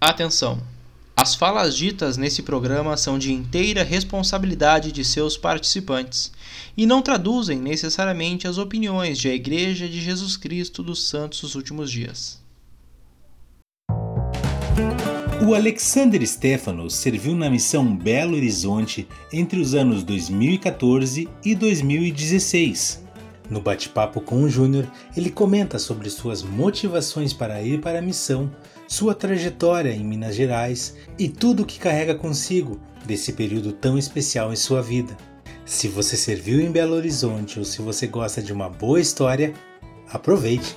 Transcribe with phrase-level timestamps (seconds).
[0.00, 0.62] Atenção!
[1.16, 6.30] As falas ditas nesse programa são de inteira responsabilidade de seus participantes
[6.76, 11.56] e não traduzem necessariamente as opiniões de a Igreja de Jesus Cristo dos Santos dos
[11.56, 12.40] Últimos Dias.
[15.44, 23.02] O Alexander Stefanos serviu na missão Belo Horizonte entre os anos 2014 e 2016.
[23.50, 24.86] No bate-papo com o Júnior,
[25.16, 28.50] ele comenta sobre suas motivações para ir para a missão,
[28.88, 34.52] sua trajetória em Minas Gerais e tudo o que carrega consigo desse período tão especial
[34.52, 35.14] em sua vida.
[35.64, 39.52] Se você serviu em Belo Horizonte ou se você gosta de uma boa história,
[40.10, 40.74] aproveite!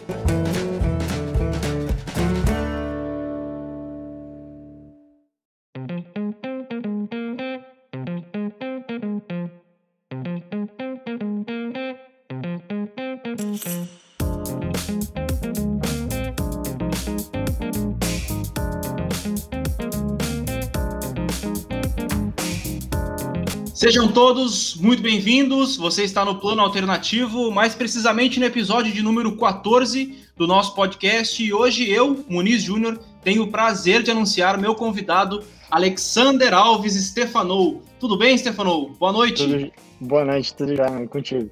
[23.91, 25.75] Sejam todos muito bem-vindos.
[25.75, 31.43] Você está no Plano Alternativo, mais precisamente no episódio de número 14 do nosso podcast.
[31.43, 37.83] E hoje eu, Muniz Júnior, tenho o prazer de anunciar meu convidado, Alexander Alves Stefanou.
[37.99, 38.91] Tudo bem, Stefanou?
[38.91, 39.45] Boa noite.
[39.45, 39.71] Tudo...
[39.99, 41.51] Boa noite, tudo já, contigo.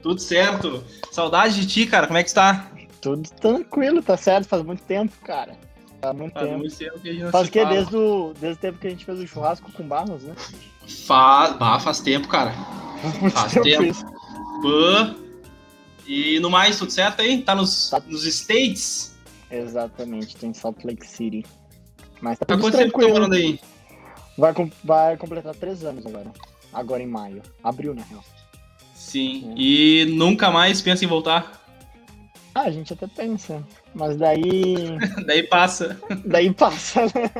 [0.00, 0.84] Tudo certo.
[1.10, 2.06] Saudade de ti, cara.
[2.06, 2.70] Como é que está?
[3.00, 4.46] Tudo tranquilo, tá certo.
[4.46, 5.58] Faz muito tempo, cara.
[6.00, 6.58] Faz muito faz tempo.
[6.60, 7.64] Muito tempo que a gente não faz o quê?
[7.64, 10.36] Desde o, desde o tempo que a gente fez o churrasco com Barros, né?
[10.88, 12.52] Faz, ah, faz tempo, cara.
[13.30, 13.94] Faz tempo.
[14.62, 15.16] Pã.
[16.06, 17.42] E no mais, tudo certo aí?
[17.42, 18.00] Tá nos, tá.
[18.06, 19.14] nos States?
[19.50, 21.44] Exatamente, tô em Salt Lake City.
[22.20, 23.60] Mas tá tudo Há quanto tá morando aí?
[24.36, 26.32] Vai, vai completar três anos agora.
[26.72, 27.42] Agora em maio.
[27.62, 28.24] Abril, na real.
[28.94, 29.52] Sim.
[29.52, 29.54] É.
[29.56, 31.64] E nunca mais pensa em voltar?
[32.54, 33.64] Ah, a gente até pensa.
[33.94, 34.74] Mas daí.
[35.26, 35.98] daí passa.
[36.24, 37.30] Daí passa, né?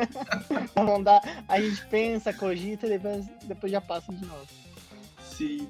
[0.76, 1.20] Não dá.
[1.48, 4.46] A gente pensa, cogita e depois, depois já passa de novo.
[5.22, 5.68] Sim.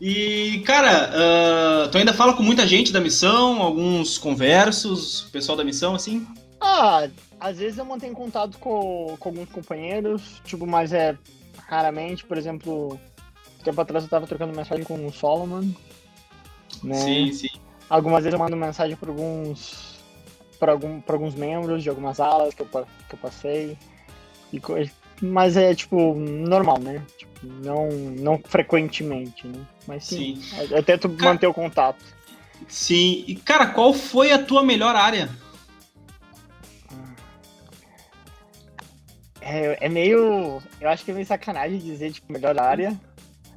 [0.00, 5.64] E, cara, uh, tu ainda fala com muita gente da missão, alguns conversos, pessoal da
[5.64, 6.26] missão, assim?
[6.60, 7.08] Ah,
[7.40, 11.16] às vezes eu mantenho contato com, com alguns companheiros, tipo, mas é
[11.66, 13.00] raramente, por exemplo,
[13.64, 15.70] tempo atrás eu tava trocando mensagem com o Solomon,
[16.82, 16.94] né?
[16.94, 17.48] Sim, sim.
[17.88, 19.95] Algumas vezes eu mando mensagem para alguns
[20.58, 23.78] para algum, alguns membros de algumas alas que eu, que eu passei.
[24.52, 24.60] E,
[25.20, 27.02] mas é, tipo, normal, né?
[27.16, 29.64] Tipo, não, não frequentemente, né?
[29.86, 30.68] Mas sim, sim.
[30.70, 32.04] eu tento cara, manter o contato.
[32.68, 33.24] Sim.
[33.26, 35.28] E, cara, qual foi a tua melhor área?
[39.40, 40.60] É, é meio...
[40.80, 42.98] Eu acho que é meio sacanagem dizer, tipo, melhor área.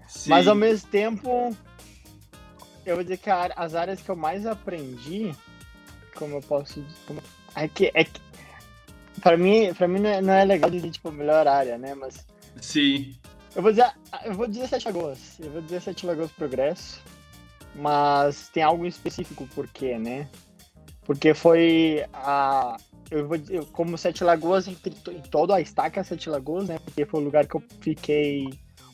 [0.07, 0.29] Sim.
[0.29, 1.55] Mas, ao mesmo tempo,
[2.85, 5.33] eu vou dizer que as áreas que eu mais aprendi
[6.19, 7.22] como eu posso como...
[7.56, 8.22] é que é que
[9.22, 12.28] para mim para mim não é, não é, legal dizer tipo melhor área né mas
[12.62, 13.16] sim.
[13.56, 13.90] eu vou dizer
[14.25, 17.02] eu vou dizer sete lagoas eu vou dizer sete lagoas progresso
[17.75, 20.28] mas tem algo específico por quê né?
[21.06, 22.78] Porque foi a
[23.09, 26.78] eu vou dizer, como sete lagoas entre em toda a estaca sete lagoas né?
[26.80, 28.50] Porque foi o lugar que eu fiquei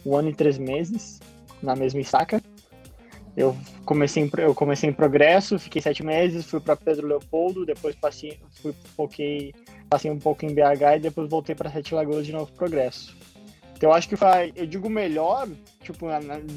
[0.05, 1.19] um ano e três meses
[1.61, 2.41] na mesma estaca
[3.35, 7.95] eu comecei em, eu comecei em Progresso, fiquei sete meses, fui para Pedro Leopoldo, depois
[7.95, 9.53] passei, fui foquei,
[9.89, 13.15] passei um pouco em BH e depois voltei para Sete Lagoas de novo Progresso.
[13.75, 15.49] Então eu acho que foi, eu digo melhor,
[15.81, 16.07] tipo,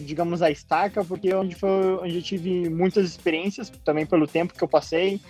[0.05, 4.55] digamos a estaca, porque é onde foi onde eu tive muitas experiências, também pelo tempo
[4.55, 5.21] que eu passei,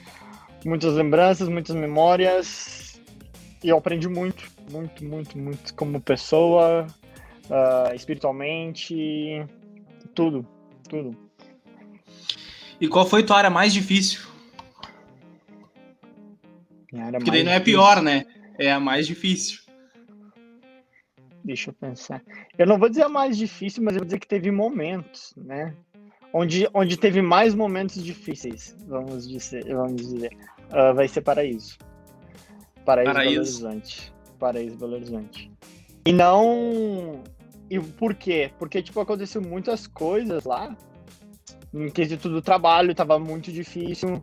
[0.66, 3.00] muitas lembranças, muitas memórias,
[3.64, 6.86] e eu aprendi muito, muito, muito, muito como pessoa,
[7.46, 9.46] uh, espiritualmente,
[10.14, 10.46] tudo,
[10.90, 11.27] tudo.
[12.80, 14.20] E qual foi tua área mais difícil?
[17.12, 18.24] Porque daí não é pior, né?
[18.58, 19.60] É a mais difícil.
[21.44, 22.22] Deixa eu pensar.
[22.56, 25.74] Eu não vou dizer a mais difícil, mas eu vou dizer que teve momentos, né?
[26.32, 29.64] Onde, onde teve mais momentos difíceis, vamos dizer.
[29.64, 30.36] Vamos dizer.
[30.70, 31.78] Uh, vai ser Paraíso.
[32.84, 33.58] Paraíso, Paraíso.
[33.58, 34.12] Belo Horizonte.
[34.38, 35.50] Paraíso Belo Horizonte.
[36.04, 37.22] E não.
[37.70, 38.50] E por quê?
[38.58, 40.76] Porque, tipo, aconteceu muitas coisas lá
[41.72, 44.22] em quesito do trabalho, tava muito difícil.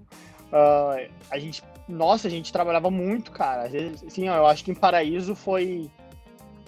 [0.51, 3.63] Uh, a gente, nossa, a gente trabalhava muito, cara.
[3.63, 5.89] Às vezes, assim, ó, eu acho que em Paraíso foi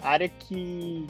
[0.02, 1.06] a área que,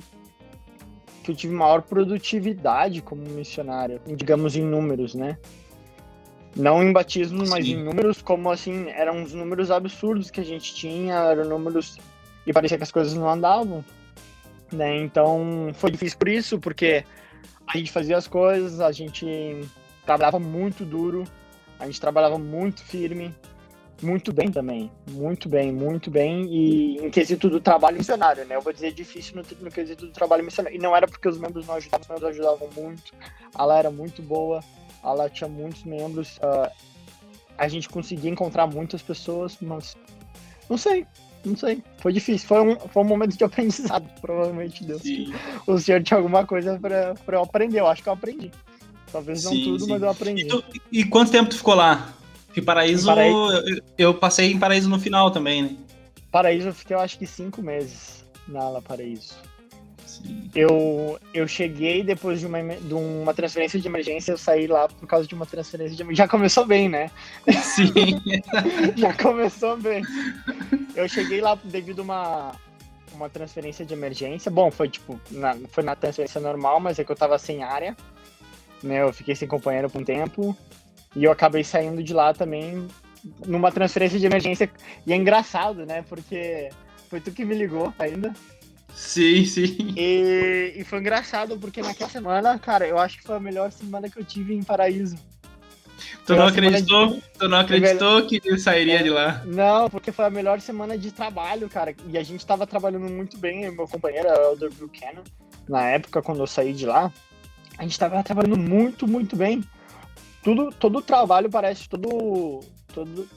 [1.23, 5.39] que eu tive maior produtividade como missionário, digamos em números, né?
[6.57, 10.75] Não em batismo, mas em números, como assim, eram uns números absurdos que a gente
[10.75, 11.99] tinha, eram números
[12.47, 13.85] e parecia que as coisas não andavam,
[14.73, 14.97] né?
[14.97, 17.05] Então foi difícil por isso, porque
[17.67, 19.61] a gente fazia as coisas, a gente
[20.05, 21.25] trabalhava muito duro,
[21.79, 23.35] a gente trabalhava muito firme
[24.03, 28.55] muito bem também, muito bem, muito bem, e em quesito do trabalho missionário, né?
[28.55, 30.77] Eu vou dizer difícil no, no quesito do trabalho missionário.
[30.77, 33.13] E não era porque os membros não ajudavam, os membros ajudavam muito,
[33.55, 34.63] a era muito boa,
[35.03, 36.71] a lá tinha muitos membros, uh,
[37.57, 39.97] a gente conseguia encontrar muitas pessoas, mas
[40.71, 41.05] não sei,
[41.49, 45.03] não sei, foi difícil, foi um, foi um momento de aprendizado, provavelmente Deus.
[45.03, 45.33] Sim.
[45.67, 48.51] O senhor tinha alguma coisa para eu aprender, eu acho que eu aprendi.
[49.11, 49.91] Talvez não sim, tudo, sim.
[49.91, 50.43] mas eu aprendi.
[50.43, 52.13] E, tu, e, quanto tempo tu ficou lá?
[52.47, 53.53] Porque Paraíso, Paraíso...
[53.67, 55.77] Eu, eu, passei em Paraíso no final também, né?
[56.31, 59.35] Paraíso eu fiquei, eu acho que cinco meses na ala Paraíso.
[60.55, 65.07] Eu, eu cheguei depois de uma, de uma transferência de emergência, eu saí lá por
[65.07, 66.25] causa de uma transferência de emergência.
[66.25, 67.11] Já começou bem, né?
[67.63, 67.93] Sim.
[68.97, 70.03] Já começou bem.
[70.97, 72.53] Eu cheguei lá devido a uma,
[73.13, 74.51] uma transferência de emergência.
[74.51, 77.97] Bom, foi tipo, na, foi na transferência normal, mas é que eu tava sem área.
[78.83, 79.03] Né?
[79.03, 80.57] Eu fiquei sem companheiro por um tempo.
[81.15, 82.87] E eu acabei saindo de lá também
[83.47, 84.71] numa transferência de emergência.
[85.07, 86.05] E é engraçado, né?
[86.09, 86.71] Porque
[87.09, 88.33] foi tu que me ligou ainda.
[88.95, 89.95] Sim, sim.
[89.97, 94.09] E, e foi engraçado, porque naquela semana, cara, eu acho que foi a melhor semana
[94.11, 95.17] que eu tive em Paraíso.
[96.27, 97.15] Tu não acreditou?
[97.15, 97.23] De...
[97.39, 99.43] Tu não acreditou que ele sairia é, de lá?
[99.47, 101.95] Não, porque foi a melhor semana de trabalho, cara.
[102.09, 105.25] E a gente tava trabalhando muito bem, meu companheiro, o Elder Buchanan,
[105.69, 107.13] na época, quando eu saí de lá.
[107.77, 109.63] A gente tava trabalhando muito, muito bem.
[110.43, 112.61] Tudo, todo o trabalho parece todo,
[112.93, 113.29] todo,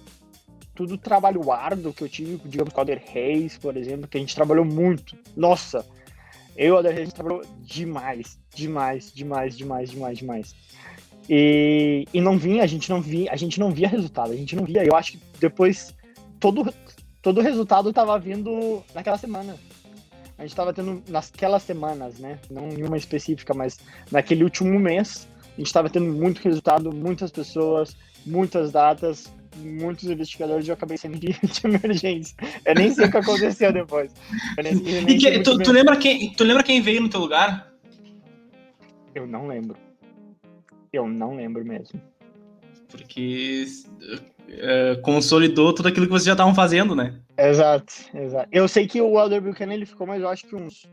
[0.82, 4.20] tudo trabalho árduo que eu tive, digamos, com o Alder Reis, por exemplo, que a
[4.20, 5.16] gente trabalhou muito.
[5.38, 5.86] Nossa,
[6.58, 10.56] eu e o Alder Reis trabalhou demais, demais, demais, demais, demais, demais.
[11.30, 14.56] E, e não vinha, a gente não via, a gente não via resultado, a gente
[14.56, 14.84] não via.
[14.84, 15.94] Eu acho que depois
[16.40, 16.74] todo
[17.22, 19.56] todo o resultado estava vindo naquela semana.
[20.36, 22.40] A gente estava tendo naquelas semanas, né?
[22.50, 23.78] Não em uma específica, mas
[24.12, 27.96] naquele último mês, a gente estava tendo muito resultado, muitas pessoas,
[28.26, 32.36] muitas datas, muitos investigadores eu acabei sendo de, de emergência.
[32.66, 34.14] Eu nem sei o que aconteceu depois.
[34.62, 37.72] Nem, nem que, tu, tu, lembra quem, tu lembra quem veio no teu lugar?
[39.14, 39.78] Eu não lembro.
[40.92, 42.02] Eu não lembro mesmo.
[42.90, 43.66] Porque
[44.50, 47.20] uh, consolidou tudo aquilo que vocês já estavam fazendo, né?
[47.38, 48.50] Exato, exato.
[48.52, 50.90] Eu sei que o Elder Buchanan ele ficou, mas eu acho que uns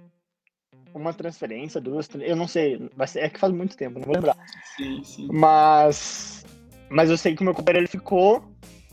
[0.94, 4.36] uma transferência, duas, eu não sei, é que faz muito tempo, não vou lembrar.
[4.76, 5.28] Sim, sim.
[5.30, 6.44] Mas
[6.90, 8.44] mas eu sei que o meu companheiro ele ficou,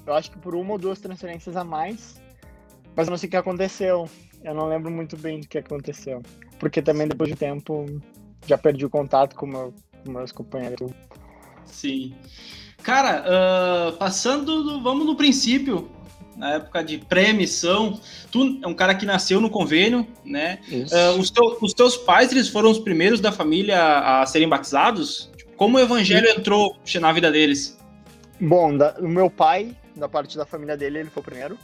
[0.06, 2.22] eu acho que por uma ou duas transferências a mais.
[2.96, 4.10] Mas eu não sei o que aconteceu.
[4.44, 6.22] Eu não lembro muito bem do que aconteceu.
[6.60, 7.86] Porque também depois de tempo
[8.46, 10.92] já perdi o contato com, meu, com meus companheiros.
[11.66, 12.14] Sim.
[12.84, 15.90] Cara, uh, passando, do, vamos no princípio,
[16.38, 18.00] na época de pré-missão,
[18.32, 20.60] tu é um cara que nasceu no convênio, né?
[20.70, 25.32] Uh, os, teu, os, teus pais, eles foram os primeiros da família a serem batizados?
[25.58, 26.40] Como o evangelho Sim.
[26.40, 27.78] entrou na vida deles?
[28.40, 31.58] Bom, da, o meu pai, da parte da família dele, ele foi o primeiro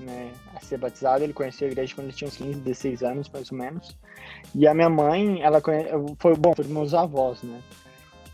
[0.00, 1.22] né, a ser batizado.
[1.22, 3.96] Ele conheceu a igreja quando ele tinha uns 15, 16 anos, mais ou menos.
[4.54, 5.86] E a minha mãe, ela conhe...
[6.18, 7.60] foi, bom, foi meus avós, né?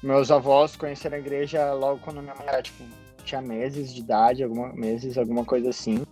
[0.02, 2.84] Meus avós conheceram a igreja logo quando minha mãe era, tipo,
[3.24, 6.06] tinha meses de idade, alguma, meses, alguma coisa assim.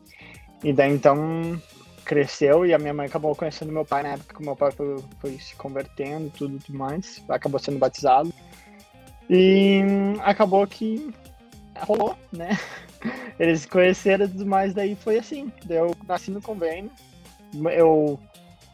[0.63, 1.61] E daí, então,
[2.05, 4.97] cresceu e a minha mãe acabou conhecendo meu pai na época que meu pai foi,
[5.21, 7.23] foi se convertendo tudo, tudo mais.
[7.29, 8.33] Acabou sendo batizado.
[9.31, 9.81] E
[10.23, 11.15] acabou que
[11.81, 12.59] rolou, né?
[13.39, 15.53] Eles se conheceram e tudo mais, daí foi assim.
[15.65, 16.91] Daí eu nasci no convênio.
[17.73, 18.19] Eu,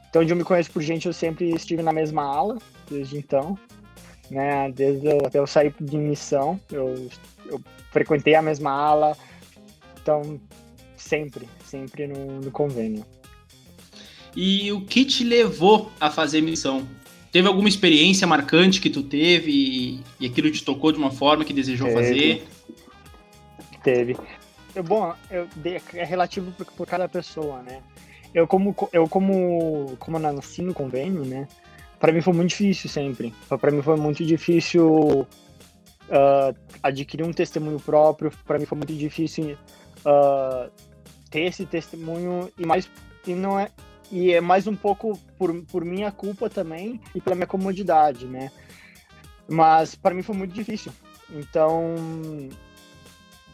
[0.08, 2.58] então, onde eu me conheço por gente, eu sempre estive na mesma ala,
[2.90, 3.58] desde então.
[4.30, 4.70] Né?
[4.72, 7.08] Desde eu, até eu sair de missão, eu,
[7.46, 7.60] eu
[7.90, 9.16] frequentei a mesma ala.
[10.00, 10.40] Então,
[10.96, 13.04] sempre, sempre no, no convênio.
[14.34, 16.86] E o que te levou a fazer missão?
[17.32, 21.44] Teve alguma experiência marcante que tu teve e, e aquilo te tocou de uma forma
[21.44, 22.00] que desejou teve.
[22.00, 22.48] fazer?
[23.82, 24.16] Teve.
[24.84, 25.49] Bom, eu,
[25.94, 27.82] é relativo por, por, cada pessoa, né?
[28.32, 31.49] Eu como eu como como nasci no convênio, né?
[31.99, 33.34] Para mim foi muito difícil sempre.
[33.49, 35.26] Para mim foi muito difícil
[36.10, 38.30] uh, adquirir um testemunho próprio.
[38.46, 39.56] Para mim foi muito difícil
[40.06, 40.70] uh,
[41.30, 42.88] ter esse testemunho e mais
[43.26, 43.70] e não é
[44.10, 48.50] e é mais um pouco por, por minha culpa também e pela minha comodidade, né?
[49.49, 50.92] Mas para mim foi muito difícil.
[51.30, 51.94] Então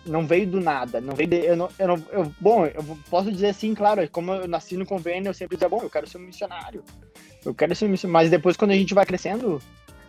[0.07, 3.31] não veio do nada, não veio de, eu não, eu não eu, bom, eu posso
[3.31, 6.19] dizer assim, claro, como eu nasci no convênio, eu sempre dizia, bom, eu quero ser
[6.19, 6.83] um missionário.
[7.45, 9.61] Eu quero ser um missionário, mas depois quando a gente vai crescendo,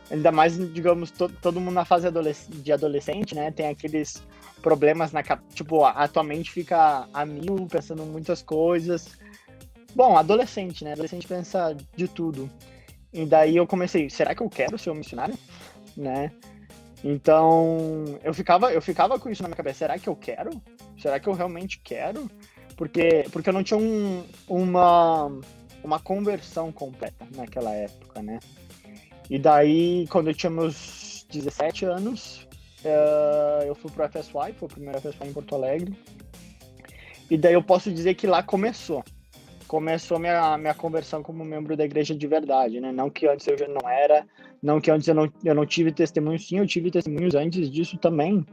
[0.10, 2.08] ainda mais, digamos, to, todo mundo na fase
[2.50, 4.24] de adolescente, né, tem aqueles
[4.62, 5.24] problemas na
[5.54, 9.18] tipo, a tua mente fica a mil, pensando muitas coisas.
[9.96, 10.94] Bom, adolescente, né?
[10.94, 12.50] Adolescente pensa de tudo.
[13.14, 15.36] E daí eu comecei, será que eu quero ser um missionário?
[15.96, 16.32] Né?
[17.04, 19.80] Então, eu ficava, eu ficava com isso na minha cabeça.
[19.80, 20.50] Será que eu quero?
[21.00, 22.30] Será que eu realmente quero?
[22.76, 25.32] Porque, porque eu não tinha um, uma,
[25.84, 28.40] uma conversão completa naquela época, né?
[29.30, 32.48] E daí, quando eu tinha meus 17 anos,
[32.84, 35.98] uh, eu fui pro FSY, foi o primeiro FSY em Porto Alegre.
[37.30, 39.04] E daí eu posso dizer que lá começou.
[39.68, 42.92] Começou minha, minha conversão como membro da igreja de verdade, né?
[42.92, 44.26] Não que antes eu já não era,
[44.64, 47.98] não que antes eu não, eu não tive testemunhos, sim, eu tive testemunhos antes disso
[47.98, 48.46] também.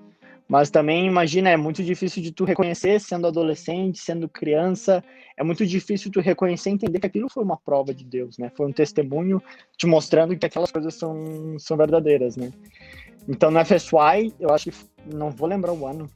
[0.47, 5.03] Mas também, imagina, é muito difícil de tu reconhecer sendo adolescente, sendo criança,
[5.37, 8.51] é muito difícil tu reconhecer e entender que aquilo foi uma prova de Deus, né?
[8.55, 9.43] Foi um testemunho
[9.77, 12.53] te mostrando que aquelas coisas são, são verdadeiras, né?
[13.27, 14.77] Então, no FSY, eu acho que,
[15.15, 16.11] não vou lembrar o ano,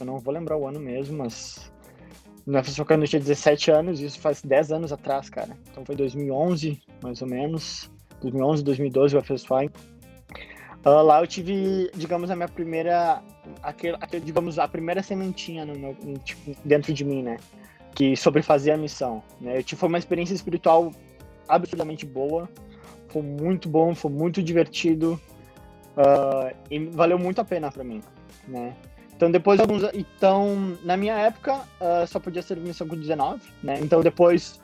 [0.00, 1.71] eu não vou lembrar o ano mesmo, mas
[2.86, 5.56] quando eu tinha 17 anos, isso faz 10 anos atrás, cara.
[5.70, 9.70] Então foi 2011, mais ou menos, 2011, 2012 o FSY.
[10.84, 13.22] Uh, lá eu tive, digamos, a minha primeira,
[13.62, 17.36] aquele, aquele, digamos, a primeira sementinha no meu, tipo, dentro de mim, né?
[17.94, 19.22] Que sobre fazer a missão.
[19.40, 19.58] Né?
[19.58, 20.90] Eu tive foi uma experiência espiritual
[21.48, 22.48] absurdamente boa,
[23.08, 25.20] foi muito bom, foi muito divertido
[25.96, 28.00] uh, e valeu muito a pena para mim,
[28.48, 28.74] né?
[29.22, 33.78] Então depois alguns, então na minha época uh, só podia ser missão com 19, né?
[33.80, 34.60] Então depois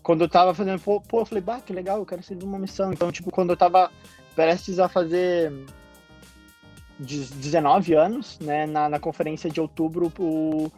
[0.00, 2.56] quando eu tava fazendo, pô, pô, eu falei, bah, que legal, eu quero ser uma
[2.56, 2.92] missão.
[2.92, 3.90] Então, tipo, quando eu tava
[4.36, 5.52] prestes a fazer
[7.00, 8.64] 19 anos, né?
[8.64, 10.70] Na, na conferência de outubro, o,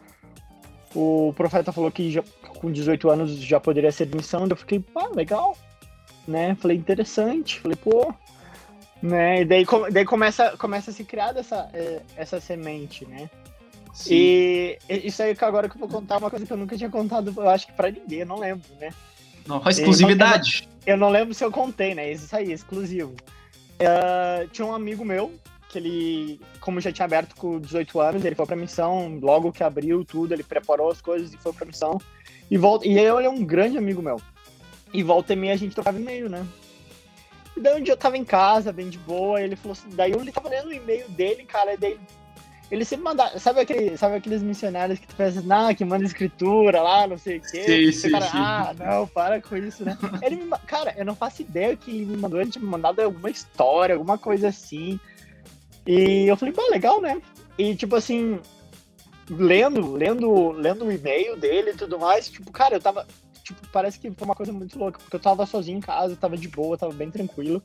[0.95, 2.23] o profeta falou que já,
[2.59, 4.47] com 18 anos já poderia ser missão.
[4.49, 5.55] Eu fiquei, pá, legal,
[6.27, 6.55] né?
[6.55, 7.59] Falei, interessante.
[7.59, 8.11] Falei, pô,
[9.01, 9.41] né?
[9.41, 13.29] E daí, daí começa, começa a se criar essa, é, essa semente, né?
[13.93, 14.13] Sim.
[14.13, 16.89] E isso aí que agora que eu vou contar uma coisa que eu nunca tinha
[16.89, 18.93] contado, eu acho que pra ninguém, eu não lembro, né?
[19.47, 20.69] Não, exclusividade.
[20.85, 22.11] Eu, eu não lembro se eu contei, né?
[22.11, 23.13] Isso aí, exclusivo.
[23.79, 25.33] Uh, tinha um amigo meu,
[25.69, 29.63] que ele, como já tinha aberto com 18 anos, ele foi pra missão, logo que
[29.63, 31.99] abriu tudo, ele preparou as coisas e foi pra missão.
[32.49, 34.19] E, volta, e ele é um grande amigo meu.
[34.91, 36.45] E volta e meia a gente trocava e-mail, né?
[37.59, 40.13] E daí um dia eu tava em casa, bem de boa, ele falou assim, daí
[40.13, 41.99] ele tava lendo o e-mail dele, cara, e daí
[42.71, 46.81] ele sempre manda, sabe, aquele, sabe aqueles missionários que tu pensa, ah, que manda escritura
[46.81, 47.63] lá, não sei o quê.
[47.63, 48.37] Sim, sim, cara, sim.
[48.37, 49.97] ah, não, para com isso, né?
[50.23, 53.01] ele me, cara, eu não faço ideia que ele me mandou, ele tinha me mandado
[53.01, 54.97] alguma história, alguma coisa assim.
[55.85, 57.21] E eu falei, pô, legal, né?
[57.57, 58.39] E tipo assim,
[59.29, 63.05] lendo, lendo, lendo o e-mail dele e tudo mais, tipo, cara, eu tava.
[63.49, 66.37] Tipo, parece que foi uma coisa muito louca, porque eu tava sozinho em casa, tava
[66.37, 67.63] de boa, tava bem tranquilo.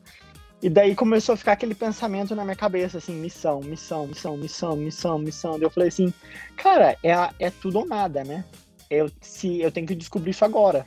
[0.62, 4.76] E daí começou a ficar aquele pensamento na minha cabeça, assim, missão, missão, missão, missão,
[4.76, 5.52] missão, missão.
[5.52, 6.10] Daí eu falei assim,
[6.56, 8.46] cara, é, é tudo ou nada, né?
[8.88, 10.86] Eu, se, eu tenho que descobrir isso agora.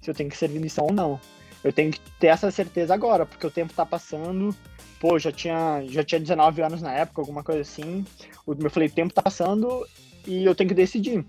[0.00, 1.20] Se eu tenho que servir missão ou não.
[1.64, 4.54] Eu tenho que ter essa certeza agora, porque o tempo tá passando.
[5.00, 8.06] Pô, já tinha, já tinha 19 anos na época, alguma coisa assim.
[8.46, 9.84] Eu falei, o tempo tá passando
[10.24, 11.26] e eu tenho que decidir,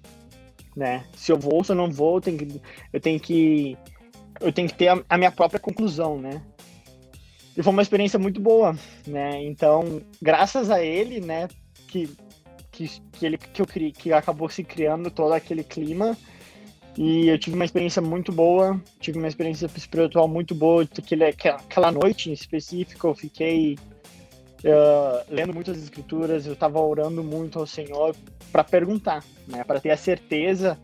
[0.77, 1.03] né?
[1.15, 2.61] Se eu vou ou se eu não vou, eu tenho que,
[2.93, 3.77] eu tenho que,
[4.39, 6.39] eu tenho que ter a, a minha própria conclusão, né?
[7.57, 9.43] E foi uma experiência muito boa, né?
[9.43, 11.47] Então, graças a ele, né,
[11.87, 12.07] que,
[12.71, 16.15] que, que ele que, eu criei, que acabou se criando todo aquele clima.
[16.95, 20.83] E eu tive uma experiência muito boa, tive uma experiência espiritual muito boa.
[20.83, 23.77] Aquele, aquela noite em específico, eu fiquei
[24.63, 28.15] uh, lendo muitas escrituras, eu estava orando muito ao Senhor
[28.51, 30.77] para perguntar, né, para ter a certeza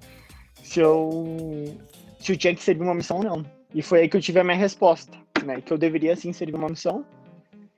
[0.62, 1.78] se eu,
[2.20, 3.46] se eu tinha que servir uma missão ou não.
[3.74, 5.62] E foi aí que eu tive a minha resposta né?
[5.62, 7.06] Que eu deveria sim servir uma missão.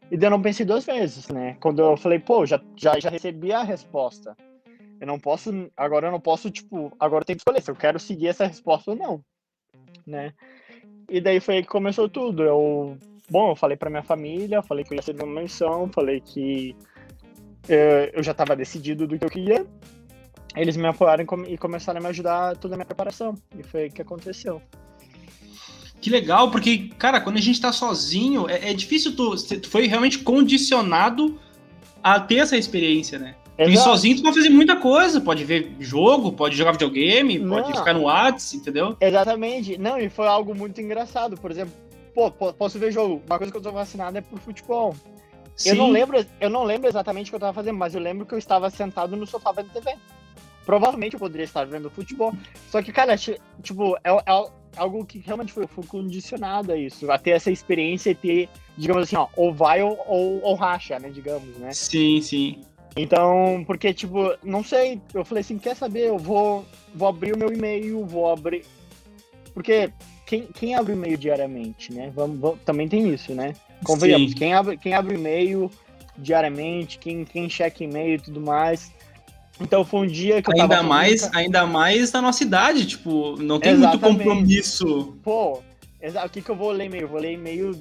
[0.09, 1.57] E daí eu não pensei duas vezes, né?
[1.59, 4.37] Quando eu falei, pô, já, já, já recebi a resposta.
[5.01, 7.75] Eu não posso, agora eu não posso, tipo, agora eu tenho que escolher se eu
[7.75, 9.21] quero seguir essa resposta ou não,
[10.05, 10.33] né?
[11.09, 12.43] E daí foi aí que começou tudo.
[12.43, 12.97] Eu,
[13.29, 16.75] bom, eu falei pra minha família, falei que eu ia ser uma missão, falei que
[17.67, 19.65] eu, eh, eu já estava decidido do que eu queria.
[20.55, 23.35] Eles me apoiaram e começaram a me ajudar toda a minha preparação.
[23.57, 24.61] E foi aí que aconteceu.
[25.99, 29.87] Que legal, porque, cara, quando a gente tá sozinho, é, é difícil tu, tu foi
[29.87, 31.39] realmente condicionado
[32.03, 33.35] a ter essa experiência, né?
[33.57, 37.55] E sozinho tu pode fazer muita coisa, pode ver jogo, pode jogar videogame, Não.
[37.55, 38.97] pode ficar no WhatsApp, entendeu?
[38.99, 39.77] Exatamente.
[39.77, 41.37] Não, e foi algo muito engraçado.
[41.37, 41.73] Por exemplo,
[42.15, 43.21] pô, posso ver jogo.
[43.27, 44.95] Uma coisa que eu tô vacinado é por futebol.
[45.55, 45.69] Sim.
[45.69, 48.25] Eu não lembro, eu não lembro exatamente o que eu tava fazendo, mas eu lembro
[48.25, 49.95] que eu estava sentado no sofá vendo TV.
[50.65, 52.33] Provavelmente eu poderia estar vendo futebol.
[52.69, 57.17] Só que, cara, tipo, é, é, algo que realmente foi, foi condicionado a isso, a
[57.17, 61.09] ter essa experiência e ter, digamos assim, ó, ou vai ou, ou, ou racha, né,
[61.09, 61.71] digamos, né?
[61.71, 62.61] Sim, sim.
[62.97, 67.37] Então, porque, tipo, não sei, eu falei assim, quer saber, eu vou, vou abrir o
[67.37, 68.65] meu e-mail, vou abrir...
[69.53, 69.91] Porque
[70.25, 72.11] quem, quem abre e-mail diariamente, né?
[72.15, 73.53] Vamos, vamos, também tem isso, né?
[73.83, 75.69] Convenhamos, quem abre, quem abre e-mail
[76.17, 78.91] diariamente, quem, quem checa e-mail e tudo mais,
[79.59, 81.37] Então foi um dia que eu ainda mais, muita...
[81.37, 84.03] ainda mais na nossa idade, tipo, não tem Exatamente.
[84.03, 85.17] muito compromisso.
[85.23, 87.03] Pô, o que que eu vou ler e-mail?
[87.03, 87.75] Eu vou ler e-mail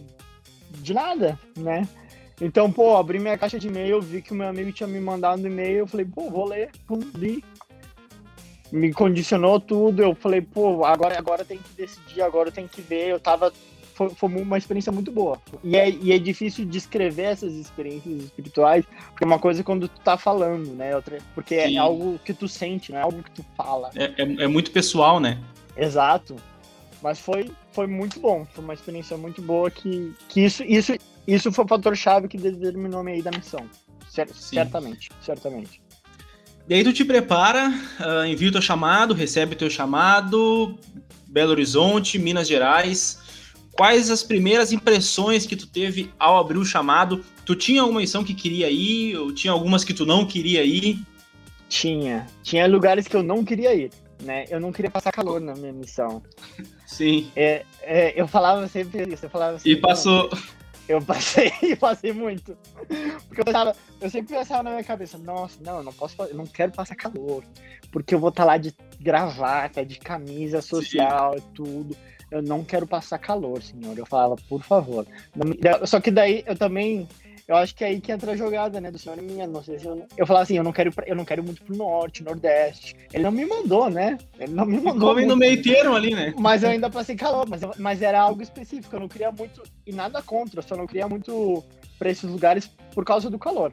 [0.70, 1.88] de nada, né?
[2.40, 5.42] Então, pô, abri minha caixa de e-mail, vi que o meu amigo tinha me mandado
[5.42, 7.44] um e-mail, eu falei, pô, vou ler, pum, li.
[8.74, 13.08] Me condicionou tudo, eu falei, pô, agora, agora tem que decidir, agora tem que ver.
[13.08, 13.52] Eu tava
[13.94, 15.40] foi, foi, uma experiência muito boa.
[15.62, 20.00] E é, e é difícil descrever essas experiências espirituais, porque é uma coisa quando tu
[20.00, 20.94] tá falando, né?
[20.96, 21.76] Outra, porque é Sim.
[21.76, 23.90] é algo que tu sente, não é algo que tu fala.
[23.94, 25.40] É, é, é, muito pessoal, né?
[25.76, 26.34] Exato.
[27.00, 30.94] Mas foi, foi muito bom, foi uma experiência muito boa que, que isso, isso,
[31.28, 33.64] isso foi o fator-chave que determinou a minha ida à missão.
[34.08, 35.83] certamente, certamente.
[36.68, 37.68] E aí tu te prepara,
[38.00, 40.78] uh, envia o teu chamado, recebe o teu chamado,
[41.26, 43.22] Belo Horizonte, Minas Gerais
[43.76, 47.24] quais as primeiras impressões que tu teve ao abrir o chamado?
[47.44, 50.98] Tu tinha alguma missão que queria ir, ou tinha algumas que tu não queria ir?
[51.68, 52.26] Tinha.
[52.42, 53.90] Tinha lugares que eu não queria ir,
[54.22, 54.44] né?
[54.48, 56.22] Eu não queria passar calor na minha missão.
[56.86, 57.30] Sim.
[57.34, 60.30] É, é, eu falava sempre isso, eu falava sempre, E passou.
[60.88, 62.56] Eu passei e passei muito.
[63.26, 66.34] Porque eu pensava, eu sempre pensava na minha cabeça, nossa, não, eu não posso, eu
[66.34, 67.44] não quero passar calor.
[67.90, 71.44] Porque eu vou estar tá lá de gravata, de camisa social, Sim.
[71.54, 71.96] tudo
[72.34, 73.96] eu não quero passar calor, senhor.
[73.96, 75.06] Eu falava, por favor.
[75.86, 77.08] Só que daí eu também,
[77.46, 79.46] eu acho que é aí que entra a jogada, né, do senhor e minha.
[79.46, 81.76] Não sei se eu, eu falava assim, eu não quero, eu não quero muito pro
[81.76, 82.96] norte, nordeste.
[83.12, 84.16] Ele não me mandou, né?
[84.38, 85.14] Ele não me mandou.
[85.14, 86.32] Ficou no meio termo ali, né?
[86.38, 88.96] Mas eu ainda passei calor, mas, mas era algo específico.
[88.96, 90.60] Eu não queria muito e nada contra.
[90.60, 91.62] Eu só não queria muito
[91.98, 93.70] para esses lugares por causa do calor,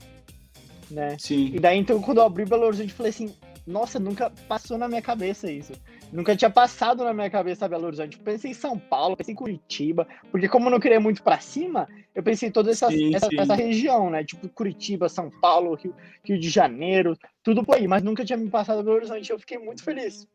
[0.90, 1.16] né?
[1.18, 1.52] Sim.
[1.54, 3.34] E daí então quando eu abri Belo Horizonte, eu falei assim,
[3.66, 5.74] nossa, nunca passou na minha cabeça isso.
[6.12, 8.18] Nunca tinha passado na minha cabeça Belo Horizonte.
[8.18, 11.88] Pensei em São Paulo, pensei em Curitiba, porque como eu não queria muito para cima,
[12.14, 13.40] eu pensei em toda essa, sim, essa, sim.
[13.40, 14.24] essa, região, né?
[14.24, 17.88] Tipo Curitiba, São Paulo, Rio, Rio de Janeiro, tudo por aí.
[17.88, 19.32] Mas nunca tinha me passado Belo Horizonte.
[19.32, 20.28] Eu fiquei muito feliz,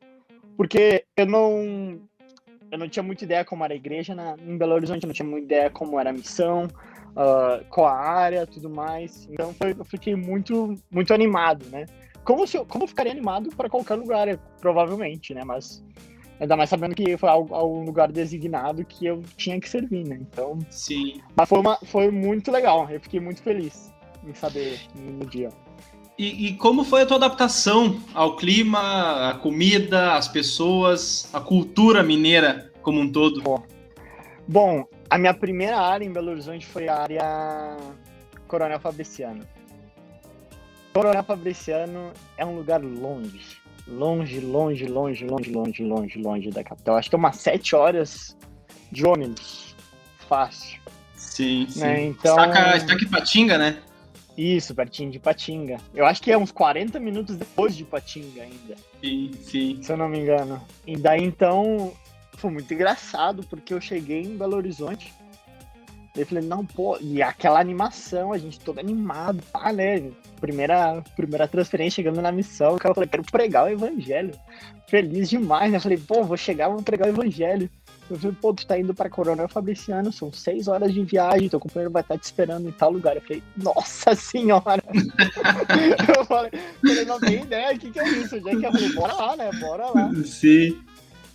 [0.57, 2.01] porque eu não
[2.71, 5.15] eu não tinha muita ideia como era a igreja na, em Belo Horizonte, eu não
[5.15, 9.29] tinha muita ideia como era a missão, uh, qual a área, tudo mais.
[9.31, 11.87] Então eu fiquei muito muito animado, né?
[12.27, 15.45] Como, se eu, como ficaria animado para qualquer lugar, provavelmente, né?
[15.45, 15.83] Mas
[16.41, 20.19] ainda mais sabendo que foi um lugar designado que eu tinha que servir, né?
[20.21, 20.59] Então.
[20.69, 21.21] Sim.
[21.37, 22.91] Mas foi, uma, foi muito legal.
[22.91, 23.93] Eu fiquei muito feliz
[24.27, 25.51] em saber no dia.
[26.19, 32.03] E, e, como foi a tua adaptação ao clima, a comida, as pessoas, a cultura
[32.03, 33.43] mineira como um todo?
[34.49, 37.77] Bom, a minha primeira área em Belo Horizonte foi a área
[38.49, 39.47] Coronel Fabriciano.
[40.97, 43.59] Coronel Fabriciano é um lugar longe.
[43.87, 46.97] Longe, longe, longe, longe, longe, longe, longe da capital.
[46.97, 48.35] Acho que é umas sete horas
[48.91, 49.77] de ônibus.
[50.27, 50.81] Fácil.
[51.15, 51.81] Sim, sim.
[51.81, 52.07] Né?
[52.07, 52.43] Então...
[52.43, 53.77] Está, está aqui Patinga, né?
[54.39, 55.77] Isso, pertinho de Patinga.
[55.95, 58.77] Eu acho que é uns 40 minutos depois de Patinga ainda.
[59.05, 59.83] Sim, sim.
[59.83, 60.63] Se eu não me engano.
[60.87, 61.93] E daí então
[62.39, 65.13] foi muito engraçado, porque eu cheguei em Belo Horizonte.
[66.17, 70.11] Eu falei, não, pô, e aquela animação, a gente todo animado, pá, né?
[70.41, 74.33] primeira, primeira transferência chegando na missão, o cara falou, quero pregar o evangelho.
[74.89, 75.79] Feliz demais, né?
[75.79, 77.69] Eu falei, pô, vou chegar, vou pregar o evangelho.
[78.09, 81.59] Eu falei, pô, tu tá indo pra Coronel Fabriciano, são seis horas de viagem, teu
[81.59, 83.17] companheiro vai estar tá te esperando em tal lugar.
[83.17, 84.83] Eu falei, nossa senhora!
[86.17, 86.53] eu falei,
[86.85, 88.37] eu não tenho ideia, o que, que é isso?
[88.37, 88.65] É que?
[88.65, 89.51] Eu falei, bora lá, né?
[89.59, 90.13] Bora lá.
[90.25, 90.81] Sim.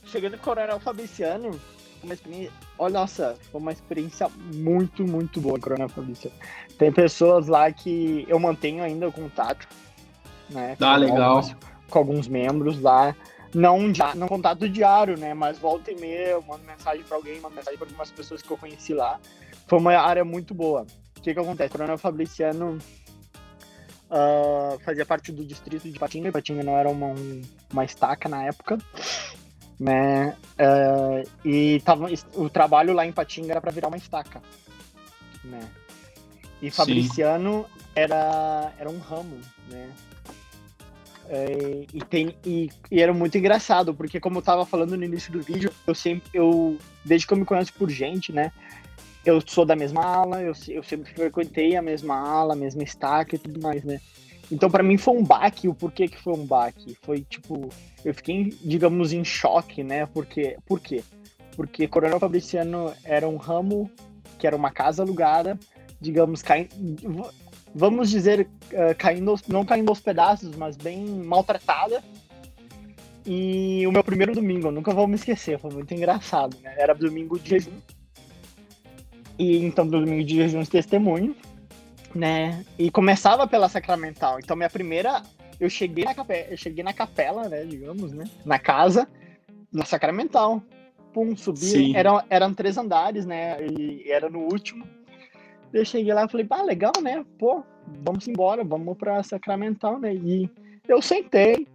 [0.06, 1.60] Chegando em Coronel Fabriciano,
[2.04, 2.52] uma experiência.
[2.78, 6.32] Olha, nossa, foi uma experiência muito, muito boa, Corona Fabrício.
[6.78, 9.68] Tem pessoas lá que eu mantenho ainda o contato,
[10.50, 10.76] né?
[10.80, 11.38] Ah, legal.
[11.38, 11.56] Alguns,
[11.90, 13.16] com alguns membros lá.
[13.54, 13.80] Não,
[14.16, 15.34] não contato diário, né?
[15.34, 18.50] Mas volta e meia, eu mando mensagem para alguém, mando mensagem para algumas pessoas que
[18.50, 19.20] eu conheci lá.
[19.68, 20.86] Foi uma área muito boa.
[21.18, 21.70] O que que acontece?
[21.70, 22.78] Coronel Fabriciano
[24.10, 26.32] uh, fazia parte do distrito de Patinga.
[26.32, 27.14] Patinga não era uma,
[27.72, 28.78] uma estaca na época
[29.82, 30.38] né?
[30.60, 34.40] Uh, e tava, o trabalho lá em Patinga era para virar uma estaca,
[35.44, 35.68] né?
[36.62, 37.66] E Fabriciano
[37.96, 39.90] era, era um ramo, né?
[41.28, 45.32] É, e, tem, e, e, era muito engraçado, porque como eu tava falando no início
[45.32, 48.52] do vídeo, eu sempre, eu, desde que eu me conheço por gente, né?
[49.26, 53.36] Eu sou da mesma ala, eu, eu sempre frequentei a mesma ala, a mesma estaca
[53.36, 54.00] e tudo mais, né?
[54.52, 55.68] Então, para mim, foi um baque.
[55.68, 56.96] O porquê que foi um baque?
[57.02, 57.70] Foi tipo,
[58.04, 60.06] eu fiquei, digamos, em choque, né?
[60.08, 61.02] Porque, por quê?
[61.56, 63.90] Porque Coronel Fabriciano era um ramo
[64.38, 65.58] que era uma casa alugada,
[66.00, 67.30] digamos, caindo,
[67.74, 72.04] vamos dizer, uh, caindo, não caindo aos pedaços, mas bem maltratada.
[73.24, 76.74] E o meu primeiro domingo, eu nunca vou me esquecer, foi muito engraçado, né?
[76.76, 77.72] Era domingo de jejum.
[79.38, 81.36] E então, domingo de jejum testemunho
[82.14, 82.64] né?
[82.78, 84.40] E começava pela sacramental.
[84.40, 85.24] Então minha primeira
[85.62, 89.08] eu cheguei na capela, eu cheguei na capela, né, digamos, né, na casa,
[89.72, 90.62] na Sacramental.
[91.14, 94.84] Pum, subi, eram, eram três andares, né, e era no último.
[95.72, 97.64] Eu cheguei lá e falei, pá, legal, né, pô,
[98.04, 100.50] vamos embora, vamos pra Sacramental, né, e
[100.88, 101.68] eu sentei,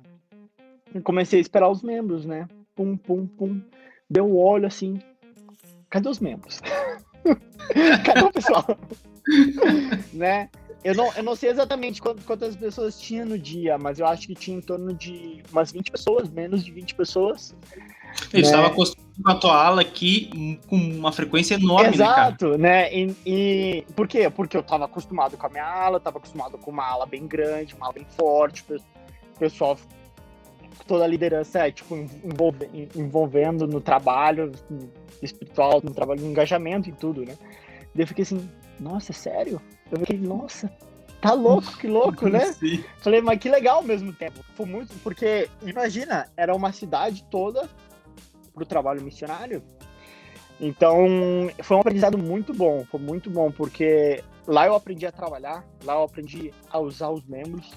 [0.93, 3.63] e comecei a esperar os membros, né, pum, pum, pum,
[4.11, 4.99] deu o olho assim,
[5.89, 6.61] cadê os membros?
[8.05, 8.67] cadê o pessoal?
[10.13, 10.49] né,
[10.87, 14.35] eu não, eu não sei exatamente quantas pessoas tinha no dia, mas eu acho que
[14.37, 17.57] tinha em torno de umas 20 pessoas, menos de 20 pessoas.
[18.33, 18.47] Eu né?
[18.47, 22.95] estava acostumado com a tua ala aqui com uma frequência enorme, Exato, né, né?
[22.95, 24.31] E, e, por quê?
[24.31, 27.75] Porque eu estava acostumado com a minha ala, estava acostumado com uma ala bem grande,
[27.75, 29.77] uma ala bem forte, o pessoal,
[30.87, 34.53] toda a liderança é, tipo, envolve, envolvendo no trabalho
[35.21, 37.37] espiritual, no trabalho, no engajamento e tudo, né?
[37.93, 38.49] Daí eu fiquei assim,
[38.81, 39.61] nossa, sério?
[39.91, 40.71] Eu fiquei, nossa,
[41.21, 42.47] tá louco, que louco, né?
[42.55, 42.85] Sim.
[42.99, 44.41] Falei, mas que legal ao mesmo tempo.
[44.55, 47.69] Foi muito, porque, imagina, era uma cidade toda
[48.55, 49.63] pro trabalho missionário.
[50.61, 51.07] Então,
[51.63, 55.95] foi um aprendizado muito bom, foi muito bom, porque lá eu aprendi a trabalhar, lá
[55.95, 57.73] eu aprendi a usar os membros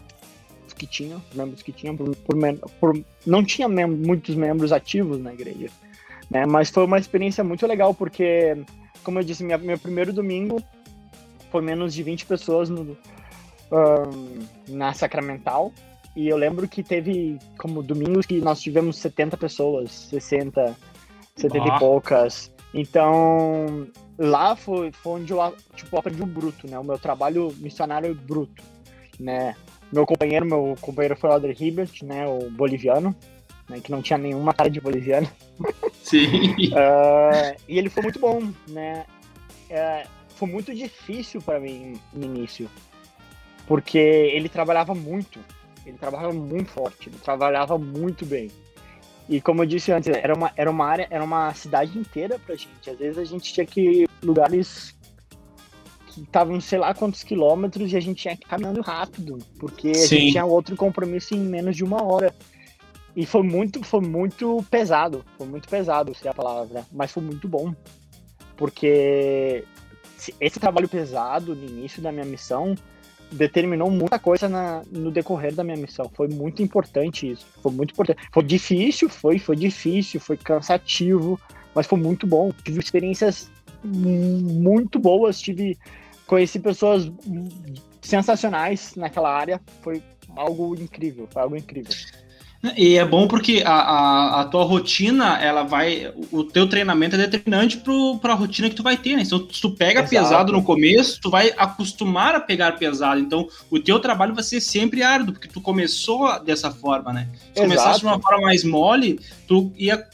[0.77, 2.35] que tinham, os membros que tinham, por, por,
[2.79, 5.69] por não tinha mem muitos membros ativos na igreja,
[6.31, 6.45] né?
[6.45, 8.63] Mas foi uma experiência muito legal, porque,
[9.03, 10.63] como eu disse, minha, meu primeiro domingo
[11.51, 12.97] foi menos de 20 pessoas no,
[13.71, 15.71] um, na Sacramental.
[16.15, 20.75] E eu lembro que teve como domingos que nós tivemos 70 pessoas, 60,
[21.35, 21.75] 70 ah.
[21.75, 22.51] e poucas.
[22.73, 26.77] Então, lá foi, foi onde eu tipo, aprendi o bruto, né?
[26.77, 28.63] O meu trabalho missionário bruto,
[29.19, 29.55] né?
[29.91, 32.27] Meu companheiro, meu companheiro foi o Audrey Hibbert, né?
[32.27, 33.15] O boliviano,
[33.69, 33.79] né?
[33.79, 35.29] Que não tinha nenhuma cara de boliviano.
[36.03, 36.55] Sim.
[36.69, 39.05] uh, e ele foi muito bom, né?
[39.69, 42.69] Uh, foi muito difícil para mim no início,
[43.67, 45.37] porque ele trabalhava muito,
[45.85, 48.49] ele trabalhava muito forte, ele trabalhava muito bem.
[49.27, 52.55] E como eu disse antes, era uma, era uma área, era uma cidade inteira pra
[52.55, 52.89] gente.
[52.89, 54.95] Às vezes a gente tinha que ir lugares
[56.07, 59.93] que estavam sei lá quantos quilômetros e a gente tinha que ir caminhando rápido, porque
[59.93, 60.01] Sim.
[60.01, 62.33] a gente tinha outro compromisso em menos de uma hora.
[63.13, 67.21] E foi muito, foi muito pesado, foi muito pesado, se é a palavra, mas foi
[67.21, 67.75] muito bom.
[68.55, 69.65] Porque
[70.39, 72.75] esse trabalho pesado no início da minha missão
[73.31, 76.09] determinou muita coisa na, no decorrer da minha missão.
[76.13, 77.45] Foi muito importante isso.
[77.61, 78.19] Foi muito importante.
[78.31, 81.39] Foi difícil, foi, foi difícil, foi cansativo,
[81.75, 82.51] mas foi muito bom.
[82.63, 83.51] Tive experiências
[83.83, 85.77] muito boas, tive
[86.25, 87.11] conheci pessoas
[88.01, 89.61] sensacionais naquela área.
[89.81, 90.01] Foi
[90.35, 91.93] algo incrível, foi algo incrível.
[92.75, 96.13] E é bom porque a, a, a, tua rotina, ela vai.
[96.29, 97.81] O teu treinamento é determinante
[98.21, 99.23] para a rotina que tu vai ter, né?
[99.25, 100.09] Então, se tu pega Exato.
[100.09, 103.21] pesado no começo, tu vai acostumar a pegar pesado.
[103.21, 107.29] Então, o teu trabalho vai ser sempre árduo, porque tu começou dessa forma, né?
[107.31, 107.61] Se Exato.
[107.61, 110.05] começasse de uma forma mais mole, tu ia,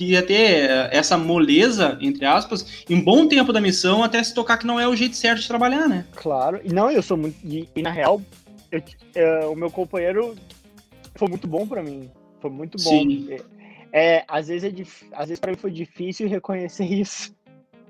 [0.00, 4.58] ia ter essa moleza, entre aspas, em um bom tempo da missão, até se tocar
[4.58, 6.04] que não é o jeito certo de trabalhar, né?
[6.16, 6.60] Claro.
[6.64, 7.36] E não, eu sou muito.
[7.44, 8.20] E, e na real,
[8.72, 8.82] eu,
[9.14, 10.34] eu, o meu companheiro
[11.18, 12.10] foi muito bom para mim.
[12.40, 12.90] Foi muito bom.
[12.90, 13.28] Sim.
[13.30, 15.06] É, é, às vezes, é dif...
[15.12, 17.34] às vezes para mim foi difícil reconhecer isso.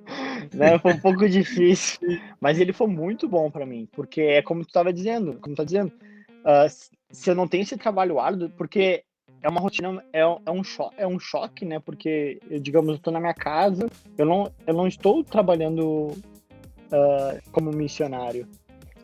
[0.55, 0.79] né?
[0.79, 1.99] Foi um pouco difícil,
[2.41, 5.65] mas ele foi muito bom para mim, porque é como tu estava dizendo, como tá
[5.65, 5.93] dizendo,
[6.41, 6.69] uh,
[7.11, 9.05] se eu não tenho esse trabalho árduo, porque
[9.43, 11.79] é uma rotina, é, é, um choque, é um choque, né?
[11.79, 13.87] Porque, eu, digamos, eu tô na minha casa,
[14.17, 18.49] eu não, eu não estou trabalhando uh, como missionário.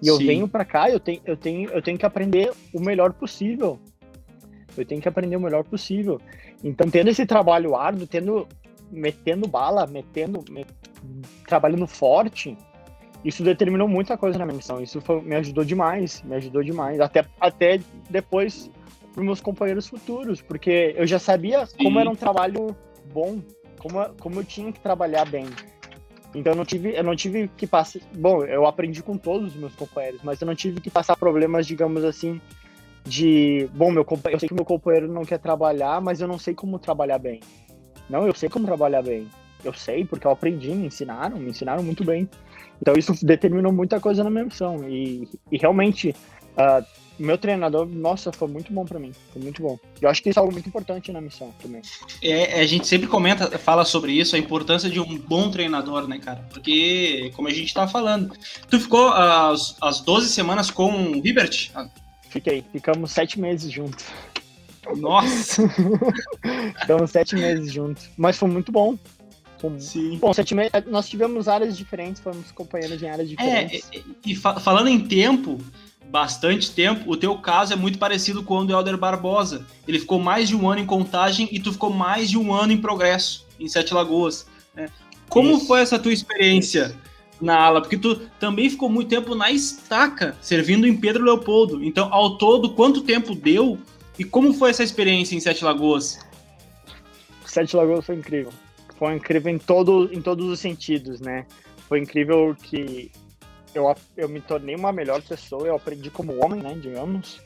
[0.02, 0.26] E eu Sim.
[0.26, 3.78] venho para cá, eu tenho, eu, tenho, eu tenho que aprender o melhor possível
[4.76, 6.20] eu tenho que aprender o melhor possível.
[6.62, 8.46] Então, tendo esse trabalho árduo, tendo
[8.90, 10.68] metendo bala, metendo, met,
[11.46, 12.56] trabalhando forte,
[13.24, 14.82] isso determinou muita coisa na minha missão.
[14.82, 17.00] Isso foi, me ajudou demais, me ajudou demais.
[17.00, 18.70] Até, até depois
[19.14, 21.76] para meus companheiros futuros, porque eu já sabia Sim.
[21.84, 22.76] como era um trabalho
[23.12, 23.40] bom,
[23.78, 25.46] como, como eu tinha que trabalhar bem.
[26.34, 28.00] Então eu não tive, eu não tive que passar.
[28.12, 31.64] Bom, eu aprendi com todos os meus companheiros, mas eu não tive que passar problemas,
[31.66, 32.40] digamos assim,
[33.04, 36.54] de, bom, meu eu sei que meu companheiro não quer trabalhar, mas eu não sei
[36.54, 37.40] como trabalhar bem.
[38.08, 39.28] Não, eu sei como trabalhar bem.
[39.62, 42.28] Eu sei porque eu aprendi, me ensinaram, me ensinaram muito bem.
[42.80, 46.14] Então isso determinou muita coisa na minha missão e, e realmente
[46.56, 46.84] uh,
[47.18, 49.78] meu treinador, nossa, foi muito bom para mim, foi muito bom.
[50.00, 51.80] Eu acho que isso é algo muito importante na missão também.
[52.20, 56.18] É, a gente sempre comenta, fala sobre isso, a importância de um bom treinador, né,
[56.18, 56.44] cara?
[56.50, 58.34] Porque, como a gente tava falando,
[58.68, 61.70] tu ficou as, as 12 semanas com o Hibert,
[62.34, 62.64] Fiquei.
[62.72, 64.06] Ficamos sete meses juntos.
[64.96, 65.62] Nossa!
[66.80, 68.10] Ficamos sete meses juntos.
[68.16, 68.98] Mas foi muito bom.
[69.60, 69.78] Foi...
[69.78, 70.18] Sim.
[70.18, 70.72] Bom, sete meses.
[70.88, 73.88] Nós tivemos áreas diferentes, fomos companheiros em áreas é, diferentes.
[73.92, 75.60] É, e, e fa falando em tempo,
[76.10, 79.64] bastante tempo, o teu caso é muito parecido com o do Helder Barbosa.
[79.86, 82.72] Ele ficou mais de um ano em contagem e tu ficou mais de um ano
[82.72, 84.48] em progresso, em Sete Lagoas.
[84.74, 84.88] Né?
[85.28, 85.68] Como Isso.
[85.68, 87.03] foi essa tua experiência Isso.
[87.40, 87.80] Na ala?
[87.80, 91.82] Porque tu também ficou muito tempo na estaca, servindo em Pedro Leopoldo.
[91.82, 93.78] Então, ao todo, quanto tempo deu
[94.18, 96.18] e como foi essa experiência em Sete Lagoas?
[97.44, 98.52] Sete Lagoas foi incrível.
[98.96, 101.46] Foi incrível em, todo, em todos os sentidos, né?
[101.88, 103.10] Foi incrível que
[103.74, 107.40] eu, eu me tornei uma melhor pessoa, eu aprendi como homem, né, digamos.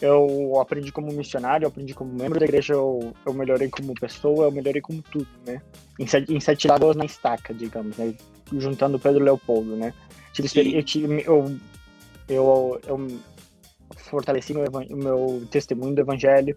[0.00, 4.46] Eu aprendi como missionário, eu aprendi como membro da igreja, eu, eu melhorei como pessoa,
[4.46, 5.60] eu melhorei como tudo, né?
[5.98, 8.14] Em em sete lagoas na estaca, digamos, né?
[8.52, 9.92] Juntando Pedro Leopoldo, né?
[10.32, 11.56] Tive, eu, tive, eu,
[12.28, 13.20] eu, eu
[13.96, 16.56] fortaleci meu, meu testemunho do evangelho,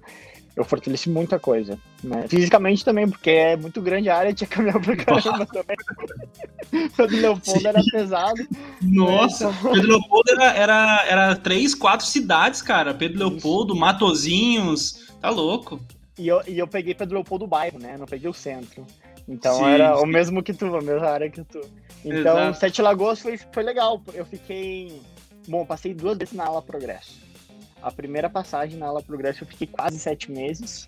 [0.56, 1.80] eu fortaleci muita coisa.
[2.04, 2.28] Né?
[2.28, 5.78] Fisicamente também, porque é muito grande a área, tinha caminhar pra caramba também.
[6.96, 7.68] Pedro Leopoldo Sim.
[7.68, 8.48] era pesado.
[8.82, 9.58] Nossa, né?
[9.60, 9.72] então...
[9.72, 12.94] Pedro Leopoldo era, era, era três, quatro cidades, cara.
[12.94, 13.80] Pedro Leopoldo, Isso.
[13.80, 15.80] Matozinhos, tá louco.
[16.18, 17.98] E eu, e eu peguei Pedro Leopoldo bairro, né?
[17.98, 18.86] Não peguei o centro.
[19.28, 20.04] Então sim, era sim.
[20.04, 21.62] o mesmo que tu, a mesma área que tu.
[22.04, 22.60] Então, Exato.
[22.60, 24.02] Sete Lagoas foi, foi legal.
[24.14, 25.02] Eu fiquei.
[25.48, 27.22] Bom, passei duas vezes na ala Progresso.
[27.82, 30.88] A primeira passagem na ala Progresso eu fiquei quase sete meses.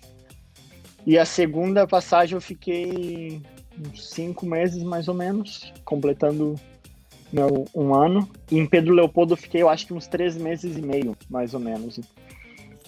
[1.06, 3.40] E a segunda passagem eu fiquei
[3.78, 6.56] uns cinco meses, mais ou menos, completando
[7.32, 8.28] meu, um ano.
[8.50, 11.54] E em Pedro Leopoldo eu fiquei, eu acho que uns três meses e meio, mais
[11.54, 12.00] ou menos.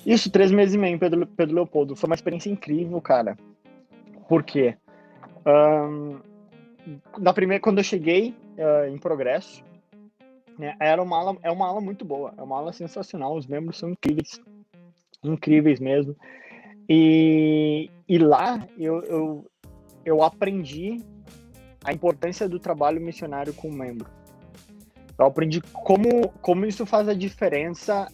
[0.05, 1.95] Isso, três meses e meio em Pedro, Pedro Leopoldo.
[1.95, 3.37] Foi uma experiência incrível, cara.
[4.29, 4.77] Por quê?
[5.49, 6.21] Um,
[7.19, 9.65] na primeira, quando eu cheguei uh, em Progresso,
[10.59, 10.75] né?
[10.81, 13.91] Era uma aula, é uma aula muito boa, é uma aula sensacional, os membros são
[13.91, 14.41] incríveis,
[15.23, 16.17] incríveis mesmo.
[16.89, 19.51] E, e lá eu, eu,
[20.05, 21.01] eu aprendi
[21.85, 24.11] a importância do trabalho missionário com o membro.
[25.19, 28.09] Eu aprendi como, como isso faz a diferença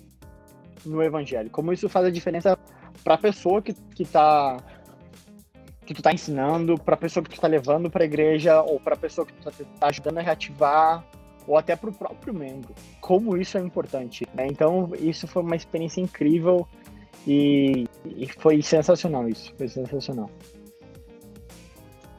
[0.85, 2.59] no evangelho, como isso faz a diferença
[3.03, 4.59] para a pessoa que, que tá
[5.85, 8.81] que tu tá ensinando, para a pessoa que tu tá levando para a igreja ou
[8.81, 11.05] para a pessoa que tu tá, tá ajudando a reativar
[11.47, 12.75] ou até para o próprio membro.
[13.01, 14.27] Como isso é importante.
[14.35, 14.47] Né?
[14.47, 16.67] Então, isso foi uma experiência incrível
[17.27, 19.53] e, e, foi sensacional isso.
[19.57, 20.31] Foi sensacional.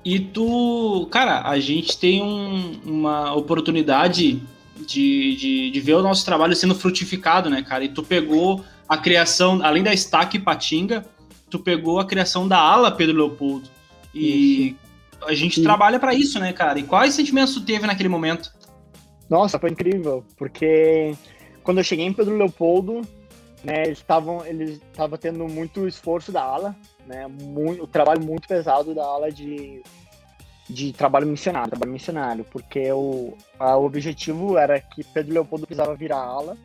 [0.03, 4.43] E tu, cara, a gente tem um, uma oportunidade
[4.85, 7.83] de, de, de, ver o nosso trabalho sendo frutificado, né, cara?
[7.83, 11.03] E tu pegou a criação, além da Estaque Patinga,
[11.55, 13.69] tu pegou a criação da ala Pedro Leopoldo.
[14.13, 14.77] E isso.
[15.25, 16.79] a gente trabalha para isso, né, cara?
[16.79, 18.53] E quais sentimentos tu teve naquele momento?
[19.29, 21.15] Nossa, foi incrível, porque
[21.63, 23.01] quando eu cheguei em Pedro Leopoldo,
[23.63, 26.75] né, eles estavam eles estavam tendo muito esforço da ala,
[27.07, 29.81] né, muito, o trabalho muito pesado da ala de,
[30.69, 35.95] de trabalho missionário, trabalho missionário, porque o, a, o objetivo era que Pedro Leopoldo precisava
[35.95, 36.55] virar ala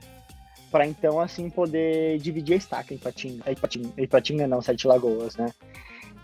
[0.70, 5.52] para então assim poder dividir a estaca em Ipatinga, Ipatinga, Ipatinga não, Sete Lagoas, né?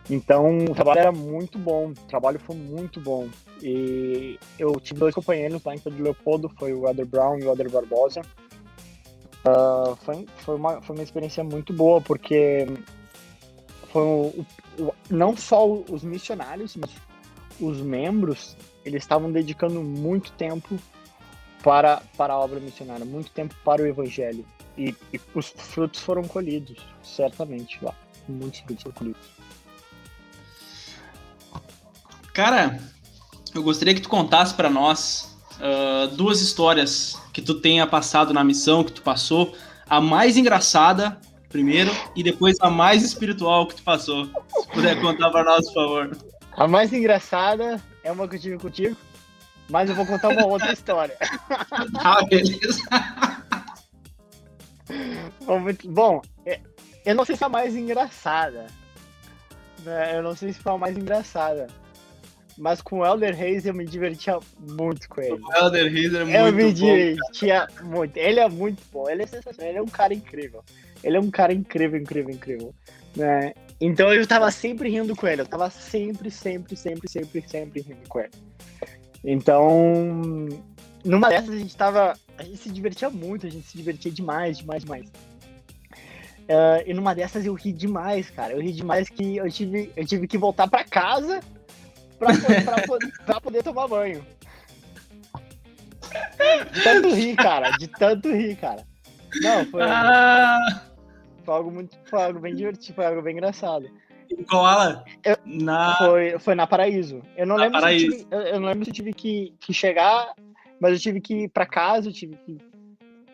[0.08, 3.28] Então, o trabalho era muito bom, o trabalho foi muito bom.
[3.60, 7.52] E eu tive dois companheiros lá em Pedro Leopoldo, foi o Eder Brown e o
[7.52, 8.20] Eder Barbosa.
[9.44, 12.66] Uh, foi, foi, uma, foi uma experiência muito boa, porque
[13.92, 14.46] foi o,
[14.78, 16.90] o, não só os missionários, mas
[17.60, 20.78] os membros, eles estavam dedicando muito tempo
[21.62, 24.44] para, para a obra missionária, muito tempo para o evangelho.
[24.76, 27.94] E, e os frutos foram colhidos, certamente lá.
[28.28, 29.22] Muitos frutos foram colhidos.
[32.34, 32.78] Cara,
[33.54, 38.44] eu gostaria que tu contasse para nós uh, duas histórias que tu tenha passado na
[38.44, 39.54] missão, que tu passou.
[39.88, 44.26] A mais engraçada, primeiro, e depois a mais espiritual que tu passou.
[44.26, 46.18] Se puder contar para nós, por favor.
[46.52, 48.96] A mais engraçada é uma que eu tive contigo,
[49.68, 51.16] mas eu vou contar uma outra história.
[51.98, 52.82] Ah, beleza.
[55.84, 56.60] Bom, é,
[57.04, 58.66] eu não sei se é a mais engraçada.
[59.84, 60.16] Né?
[60.16, 61.66] Eu não sei se foi a mais engraçada.
[62.58, 65.40] Mas com o Elder Reis eu me divertia muito com ele.
[65.42, 68.16] O Elder Reis é muito Eu me divertia bom, muito.
[68.16, 70.64] Ele é muito bom, ele é sensacional, ele é um cara incrível.
[71.04, 72.74] Ele é um cara incrível, incrível, incrível.
[73.14, 73.52] Né?
[73.80, 75.42] Então eu tava sempre rindo com ele.
[75.42, 78.30] Eu tava sempre, sempre, sempre, sempre, sempre rindo com ele.
[79.24, 80.48] Então,
[81.04, 82.14] numa dessas a gente tava.
[82.38, 85.08] A gente se divertia muito, a gente se divertia demais, demais, demais.
[85.08, 88.52] Uh, e numa dessas eu ri demais, cara.
[88.52, 91.40] Eu ri demais que eu tive, eu tive que voltar para casa
[92.18, 94.24] pra, pra, pra poder tomar banho.
[96.72, 97.70] De tanto rir, cara.
[97.72, 98.84] De tanto rir, cara.
[99.42, 100.82] Não, foi, ah.
[101.44, 101.96] foi algo muito.
[102.04, 103.88] Foi algo bem divertido, foi algo bem engraçado.
[104.30, 105.04] Em qual ala?
[105.24, 105.94] Eu, na...
[105.96, 107.22] Foi, foi na Paraíso.
[107.36, 108.10] Eu não, na lembro Paraíso.
[108.10, 110.34] Se eu, tive, eu, eu, não lembro se eu tive que, que chegar,
[110.80, 112.58] mas eu tive que ir pra casa, eu tive que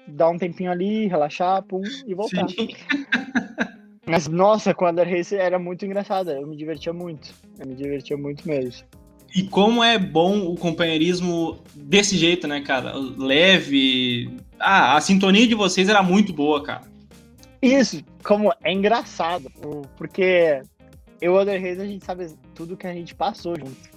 [0.07, 2.47] dar um tempinho ali, relaxar, pum, e voltar.
[4.05, 7.33] Mas, nossa, com o Under Race era muito engraçado, eu me divertia muito.
[7.59, 8.85] Eu me divertia muito mesmo.
[9.35, 12.93] E como é bom o companheirismo desse jeito, né, cara?
[12.95, 14.37] Leve.
[14.59, 16.83] Ah, a sintonia de vocês era muito boa, cara.
[17.63, 19.51] Isso, como é engraçado,
[19.97, 20.63] porque
[21.23, 23.91] eu e o Reis, a gente sabe tudo que a gente passou junto.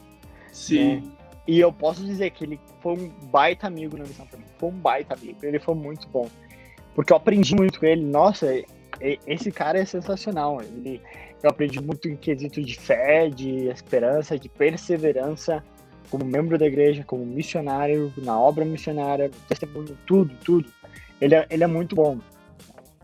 [0.53, 0.97] Sim.
[0.97, 1.03] Né?
[1.47, 4.45] E eu posso dizer que ele foi um baita amigo na missão pra mim.
[4.59, 5.39] Foi um baita amigo.
[5.41, 6.29] Ele foi muito bom.
[6.93, 8.03] Porque eu aprendi muito com ele.
[8.03, 8.47] Nossa,
[9.25, 10.61] esse cara é sensacional.
[10.61, 11.01] Ele,
[11.41, 15.63] eu aprendi muito em quesito de fé, de esperança, de perseverança,
[16.11, 20.69] como membro da igreja, como missionário, na obra missionária, testemunho, tudo, tudo.
[21.19, 22.19] Ele é, ele é muito bom.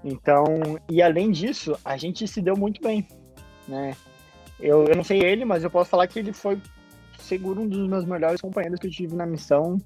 [0.03, 0.45] Então,
[0.89, 3.07] e além disso, a gente se deu muito bem,
[3.67, 3.95] né?
[4.61, 6.61] Eu, eu não sei ele, mas eu posso falar que ele foi
[7.19, 9.81] seguro um dos meus melhores companheiros que eu tive na missão,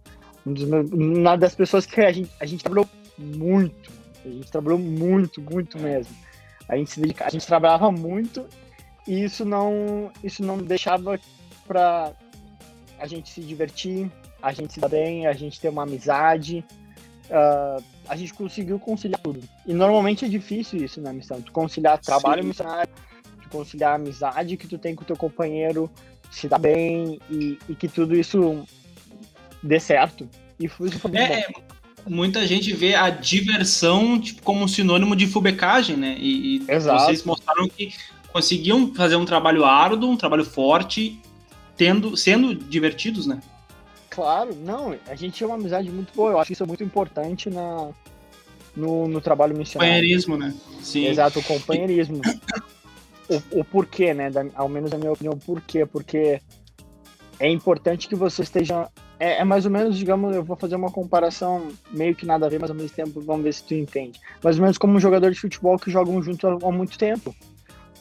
[0.46, 3.92] um dos meus, uma das pessoas que a gente, a gente trabalhou muito,
[4.26, 6.14] a gente trabalhou muito, muito mesmo.
[6.68, 8.46] A gente se dedica, a gente trabalhava muito
[9.08, 11.20] e isso não, isso não deixava
[11.68, 12.12] para
[13.00, 14.12] a gente se divertir,
[14.42, 16.64] a gente se dar bem, a gente ter uma amizade.
[17.26, 19.42] Uh, a gente conseguiu conciliar tudo.
[19.66, 21.42] E normalmente é difícil isso na missão.
[21.42, 22.50] Tu conciliar trabalho Sim.
[22.50, 22.94] missionário,
[23.46, 25.90] tu conciliar a amizade que tu tem com o teu companheiro,
[26.32, 28.66] se dar bem e, e que tudo isso
[29.62, 30.28] dê certo.
[30.60, 31.62] E isso foi muito é, bom.
[32.08, 36.16] Muita gente vê a diversão tipo, como um sinônimo de fubecagem, né?
[36.20, 37.94] E, e vocês mostraram que
[38.32, 41.20] conseguiam fazer um trabalho árduo, um trabalho forte,
[41.76, 43.40] tendo, sendo divertidos, né?
[44.10, 46.84] Claro, não, a gente tinha uma amizade muito boa, eu acho que isso é muito
[46.84, 47.90] importante na,
[48.76, 49.94] no, no trabalho missionário.
[49.94, 50.54] Companheirismo, né?
[50.82, 51.08] Sim.
[51.08, 52.22] Exato, o companheirismo.
[53.30, 54.30] o, o porquê, né?
[54.30, 55.86] Da, ao menos na minha opinião, porquê?
[55.86, 56.42] Porque
[57.40, 58.90] é importante que você esteja.
[59.20, 62.50] É, é, mais ou menos, digamos, eu vou fazer uma comparação meio que nada a
[62.50, 64.20] ver, mas ao mesmo tempo vamos ver se tu entende.
[64.44, 67.34] Mais ou menos como um jogador de futebol que jogam junto há, há muito tempo.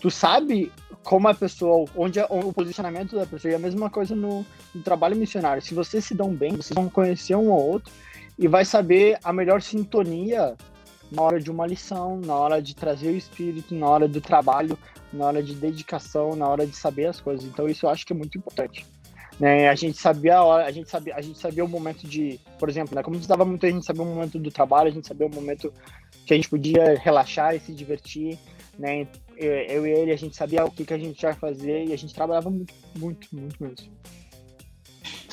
[0.01, 0.73] Tu sabe
[1.05, 3.53] como a pessoa, onde é o posicionamento da pessoa.
[3.53, 5.63] E a mesma coisa no, no, trabalho missionário.
[5.63, 7.93] Se vocês se dão bem, vocês vão conhecer um ou outro
[8.39, 10.57] e vai saber a melhor sintonia
[11.13, 14.77] na hora de uma lição, na hora de trazer o espírito, na hora do trabalho,
[15.15, 17.45] na hora de dedicação, na hora de saber as coisas.
[17.45, 18.85] Então isso eu acho que é muito importante.
[19.39, 19.69] Né?
[19.69, 22.69] A gente sabia a hora, a gente sabia, a gente sabia o momento de, por
[22.69, 23.03] exemplo, né?
[23.03, 25.73] como estava muito, a gente sabia o momento do trabalho, a gente sabia o momento
[26.27, 28.39] que a gente podia relaxar e se divertir,
[28.79, 29.07] né?
[29.37, 31.99] eu e ele, a gente sabia o que, que a gente ia fazer e a
[31.99, 33.93] gente trabalhava muito, muito, muito mesmo.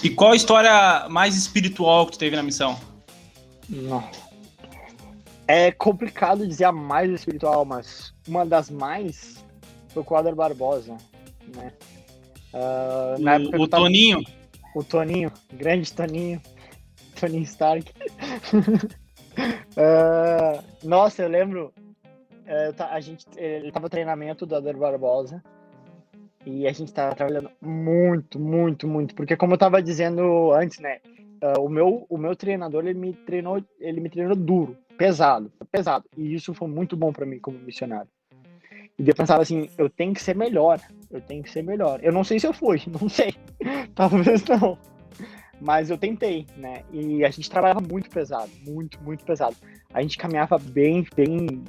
[0.04, 2.80] E qual a história mais espiritual que tu teve na missão?
[3.70, 4.04] Não.
[5.48, 9.41] É complicado dizer a mais espiritual, mas uma das mais
[9.94, 10.98] foi o Adler Barbosa,
[11.56, 11.74] né?
[12.54, 13.84] Uh, na o, época o tava...
[13.84, 14.22] Toninho?
[14.76, 16.42] O Toninho, grande Toninho.
[17.20, 17.92] Toninho Stark.
[19.78, 21.74] uh, nossa, eu lembro
[22.52, 25.42] é, a gente, ele tava treinamento do Ader Barbosa
[26.46, 31.00] e a gente tava trabalhando muito, muito, muito, porque como eu tava dizendo antes, né,
[31.42, 36.04] uh, o meu, o meu treinador, ele me treinou, ele me treinou duro, pesado, pesado,
[36.18, 38.10] e isso foi muito bom para mim como missionário.
[39.02, 42.00] E eu pensava assim, eu tenho que ser melhor, eu tenho que ser melhor.
[42.04, 43.34] Eu não sei se eu fui, não sei,
[43.96, 44.78] talvez não.
[45.60, 46.84] Mas eu tentei, né?
[46.92, 49.56] E a gente trabalhava muito pesado, muito, muito pesado.
[49.92, 51.64] A gente caminhava bem, bem,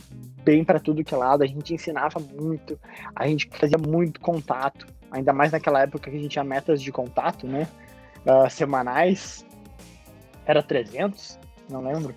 [0.45, 2.79] bem para tudo que é lado, a gente ensinava muito,
[3.17, 6.93] a gente fazia muito contato, ainda mais naquela época que a gente tinha metas de
[6.93, 7.67] contato, né?
[8.27, 9.47] Uh, semanais.
[10.45, 11.39] Era 300?
[11.71, 12.15] Não lembro.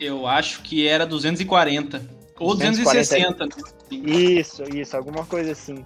[0.00, 1.98] Eu acho que era 240.
[2.40, 3.46] Ou 240.
[3.46, 3.81] 260.
[3.94, 5.84] Isso, isso, alguma coisa assim.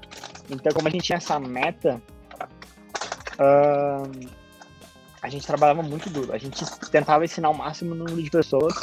[0.50, 2.00] Então, como a gente tinha essa meta,
[5.22, 6.32] a gente trabalhava muito duro.
[6.32, 8.74] A gente tentava ensinar o máximo número de pessoas.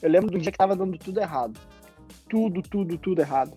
[0.00, 1.58] Eu lembro do dia que tava dando tudo errado.
[2.28, 3.52] Tudo, tudo, tudo errado.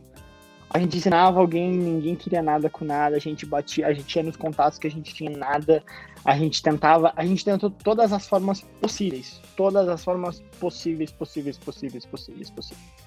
[0.70, 4.24] A gente ensinava alguém, ninguém queria nada com nada, a gente batia, a gente ia
[4.24, 5.84] nos contatos que a gente tinha nada,
[6.26, 11.60] a gente tentava, a gente tentou todas as formas possíveis, todas as formas possíveis, possíveis,
[11.60, 13.03] possíveis, possíveis, possíveis.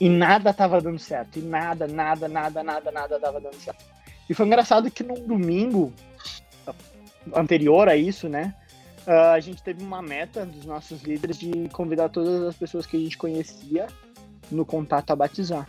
[0.00, 3.84] E nada tava dando certo, e nada, nada, nada, nada, nada tava dando certo.
[4.28, 5.92] E foi engraçado que no domingo
[7.34, 8.54] anterior a isso, né,
[9.08, 12.94] Uh, a gente teve uma meta dos nossos líderes de convidar todas as pessoas que
[12.94, 13.86] a gente conhecia
[14.50, 15.66] no contato a batizar.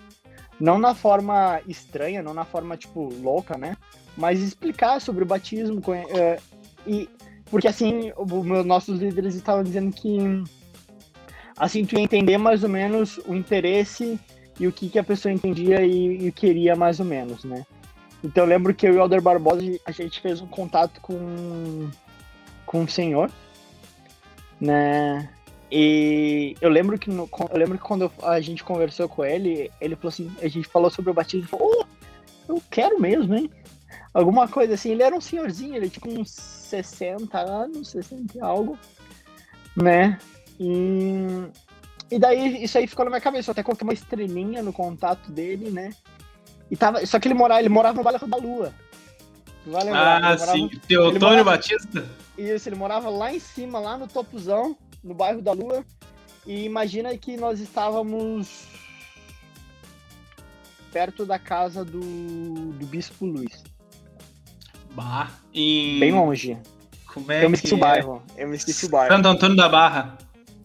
[0.59, 3.77] Não na forma estranha, não na forma, tipo, louca, né?
[4.17, 5.79] Mas explicar sobre o batismo.
[5.79, 6.41] Uh,
[6.85, 7.09] e
[7.45, 10.17] Porque, assim, os nossos líderes estavam dizendo que,
[11.59, 14.17] assim, tu ia entender mais ou menos o interesse
[14.59, 17.65] e o que, que a pessoa entendia e, e queria mais ou menos, né?
[18.23, 21.89] Então eu lembro que eu e o Alder Barbosa, a gente fez um contato com
[22.65, 23.31] com o Senhor,
[24.61, 25.27] né?
[25.71, 29.95] E eu lembro que no, eu lembro que quando a gente conversou com ele, ele
[29.95, 31.85] falou assim, a gente falou sobre o batismo, e falou, oh,
[32.47, 33.49] eu quero mesmo, hein?
[34.13, 38.77] Alguma coisa assim, ele era um senhorzinho, ele tinha uns 60 anos, 60 e algo,
[39.75, 40.17] né?
[40.59, 41.47] E,
[42.11, 45.31] e daí isso aí ficou na minha cabeça, eu até coloquei uma estrelinha no contato
[45.31, 45.91] dele, né?
[46.69, 48.73] E tava, só que ele morava, ele morava no bairro da Lua.
[49.67, 50.69] Ah, morava, sim.
[50.87, 52.05] Teotônio morava, Batista?
[52.37, 55.85] Isso, ele morava lá em cima, lá no topuzão, no bairro da Lua.
[56.45, 58.67] E imagina que nós estávamos
[60.91, 63.63] perto da casa do, do Bispo Luiz.
[64.91, 65.99] Bah, em...
[65.99, 66.57] Bem longe.
[67.13, 67.77] Como é eu me esqueci é?
[67.77, 68.23] o bairro.
[68.37, 69.13] Eu me esqueci o bairro.
[69.13, 70.17] Santo Antônio da Barra.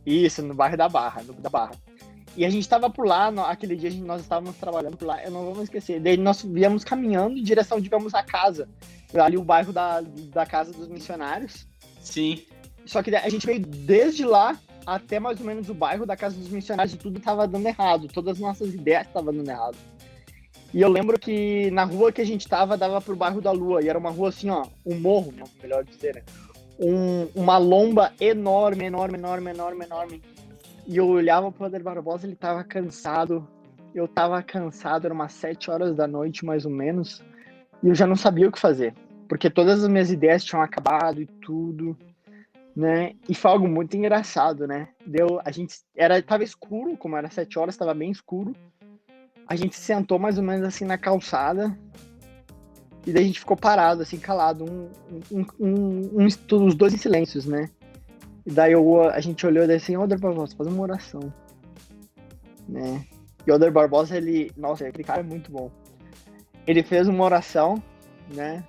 [0.07, 1.73] Isso, no bairro da Barra, no, da Barra.
[2.37, 5.31] E a gente estava por lá, no, aquele dia nós estávamos trabalhando por lá, eu
[5.31, 6.01] não vou me esquecer.
[6.01, 8.69] Daí nós viemos caminhando em direção, digamos, à casa.
[9.15, 11.67] Ali o bairro da, da casa dos missionários.
[12.01, 12.43] Sim.
[12.85, 16.37] Só que a gente veio desde lá até mais ou menos o bairro da casa
[16.37, 18.09] dos missionários e tudo estava dando errado.
[18.09, 19.77] Todas as nossas ideias estavam dando errado.
[20.73, 23.81] E eu lembro que na rua que a gente tava, dava pro bairro da Lua.
[23.81, 25.33] E era uma rua assim, ó, um morro,
[25.63, 26.23] melhor dizer, né?
[26.79, 30.23] Um, uma lomba enorme, enorme, enorme, enorme, enorme.
[30.87, 33.47] E eu olhava pro Ader Barbosa, ele tava cansado.
[33.95, 37.23] Eu tava cansado, era umas sete horas da noite, mais ou menos.
[37.83, 38.95] E eu já não sabia o que fazer.
[39.29, 41.97] Porque todas as minhas ideias tinham acabado e tudo,
[42.77, 43.15] né?
[43.29, 44.89] E foi algo muito engraçado, né?
[45.07, 48.55] Deu, a gente era tava escuro, como era sete horas, estava bem escuro.
[49.47, 51.77] A gente sentou mais ou menos assim na calçada.
[53.07, 54.89] E daí a gente ficou parado, assim, calado, um,
[55.31, 56.27] um, um, um
[56.67, 57.69] os dois em silêncios, né?
[58.47, 61.33] E daí eu, a gente olhou e disse assim, Oder Barbosa, faz uma oração.
[62.69, 63.05] Né?
[63.47, 64.51] E Oder Barbosa, ele.
[64.57, 65.71] Nossa, aquele cara é muito bom.
[66.67, 67.83] Ele fez uma oração,
[68.35, 68.65] né?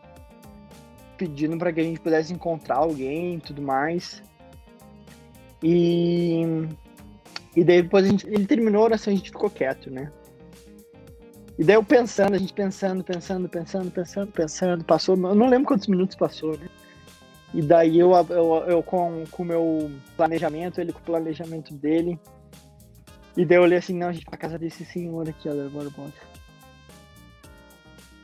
[1.17, 4.21] Pedindo para que a gente pudesse encontrar alguém e tudo mais.
[5.63, 6.41] E.
[7.55, 10.11] E daí depois a gente, ele terminou a oração a gente ficou quieto, né?
[11.57, 15.67] E daí eu pensando, a gente pensando, pensando, pensando, pensando, pensando, passou, eu não lembro
[15.67, 16.67] quantos minutos passou, né?
[17.53, 22.19] E daí eu, eu, eu com o meu planejamento, ele com o planejamento dele.
[23.37, 26.13] E daí eu olhei assim, não, a gente pra casa desse senhor aqui, ó, Barbosa.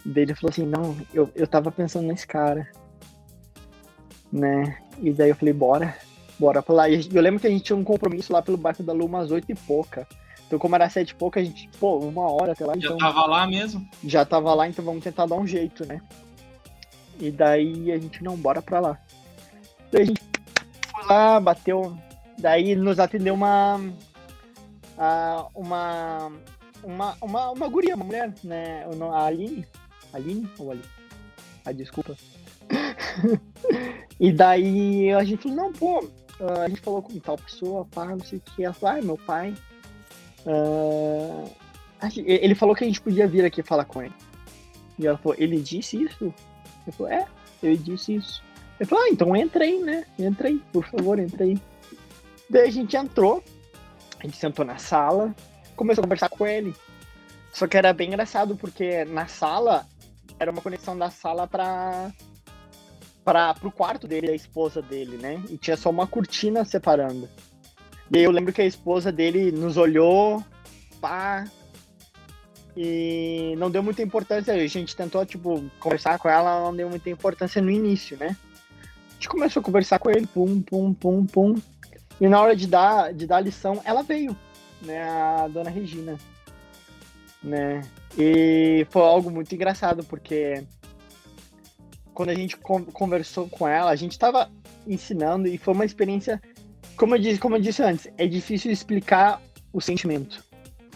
[0.06, 2.68] Daí ele falou assim, não, eu, eu tava pensando nesse cara.
[4.30, 4.78] Né?
[5.00, 5.96] E daí eu falei, bora,
[6.38, 6.90] bora pra lá.
[6.90, 9.32] E eu lembro que a gente tinha um compromisso lá pelo bairro da Lua umas
[9.32, 10.06] oito e pouca.
[10.52, 12.74] Então, como era sete e pouca, a gente, pô, uma hora até lá.
[12.74, 13.88] Já então, tava lá mesmo?
[14.04, 16.02] Já tava lá, então vamos tentar dar um jeito, né?
[17.18, 19.00] E daí a gente, não, bora pra lá.
[19.94, 20.22] Daí a gente
[20.92, 21.98] foi lá, bateu.
[22.38, 23.80] Daí nos atendeu uma.
[25.56, 26.34] Uma.
[26.84, 28.86] Uma, uma, uma guria, uma mulher, né?
[29.14, 29.66] A Aline.
[30.12, 30.84] Aline ou Ali?
[31.64, 32.18] Ah, desculpa.
[34.20, 36.10] e daí a gente falou, não, pô,
[36.62, 38.66] a gente falou com tal pessoa, pá, não sei o que.
[38.66, 39.56] Ela falou, ah, meu pai.
[40.46, 41.50] Uh,
[42.26, 44.14] ele falou que a gente podia vir aqui falar com ele.
[44.98, 46.34] E ela falou, ele disse isso?
[46.86, 47.28] Eu falei, é,
[47.62, 48.44] ele disse isso.
[48.80, 50.06] Ele falou, ah, então entra aí, né?
[50.18, 51.60] Entra aí, por favor, entra aí.
[52.50, 53.44] Daí a gente entrou,
[54.20, 55.36] a gente sentou na sala,
[55.76, 56.76] começou a conversar com ele.
[57.54, 59.86] Só que era bem engraçado, porque na sala,
[60.40, 62.12] era uma conexão da sala para
[63.24, 65.42] para pro quarto dele, a esposa dele, né?
[65.50, 67.30] E tinha só uma cortina separando.
[68.14, 70.44] E eu lembro que a esposa dele nos olhou,
[71.00, 71.46] pá,
[72.76, 74.54] e não deu muita importância.
[74.54, 78.36] A gente tentou, tipo, conversar com ela, não deu muita importância no início, né?
[79.22, 81.56] gente começou a conversar com ele, pum, pum, pum, pum.
[82.20, 84.36] E na hora de dar, de dar a lição, ela veio,
[84.82, 85.04] né?
[85.04, 86.18] A dona Regina.
[87.44, 87.82] Né?
[88.18, 90.64] E foi algo muito engraçado, porque
[92.16, 94.52] quando a gente conversou com ela, a gente estava
[94.88, 96.42] ensinando e foi uma experiência,
[97.02, 99.42] como eu disse, como eu disse antes, é difícil explicar
[99.74, 100.46] o sentimento,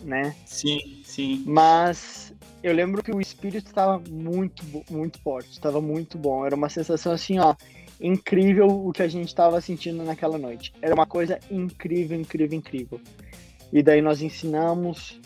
[0.04, 0.36] né?
[0.46, 1.44] Sim, sim.
[1.48, 2.32] Mas
[2.62, 6.46] eu lembro que o espírito estava muito, muito forte, estava muito bom.
[6.46, 7.56] Era uma sensação assim, ó,
[8.00, 10.72] incrível o que a gente estava sentindo naquela noite.
[10.80, 13.02] Era uma coisa incrível, incrível, incrível.
[13.74, 15.20] E daí nós ensinamos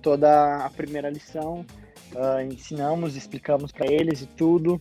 [0.00, 1.62] toda a primeira lição,
[2.14, 4.80] uh, ensinamos, explicamos para eles e tudo,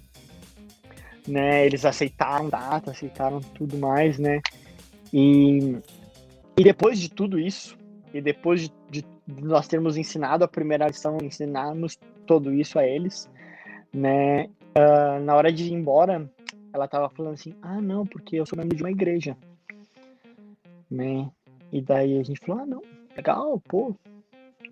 [1.27, 1.65] né?
[1.65, 4.39] Eles aceitaram data, aceitaram tudo mais, né?
[5.13, 5.77] E,
[6.57, 7.77] e depois de tudo isso,
[8.13, 9.05] e depois de, de
[9.41, 13.29] nós termos ensinado a primeira lição, ensinarmos tudo isso a eles,
[13.93, 14.45] né?
[14.75, 16.29] Uh, na hora de ir embora,
[16.73, 19.35] ela tava falando assim, ah, não, porque eu sou membro de uma igreja.
[20.89, 21.29] Né?
[21.71, 22.81] E daí a gente falou, ah, não,
[23.15, 23.95] legal, pô,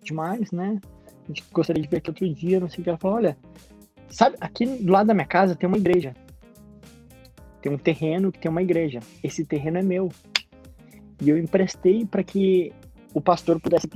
[0.01, 0.79] demais, né?
[1.23, 2.89] A gente gostaria de ver aqui outro dia, não sei o que.
[2.89, 3.37] Ela falou, olha,
[4.09, 6.13] sabe, aqui do lado da minha casa tem uma igreja.
[7.61, 8.99] Tem um terreno que tem uma igreja.
[9.23, 10.09] Esse terreno é meu.
[11.21, 12.71] E eu emprestei para que
[13.13, 13.87] o pastor pudesse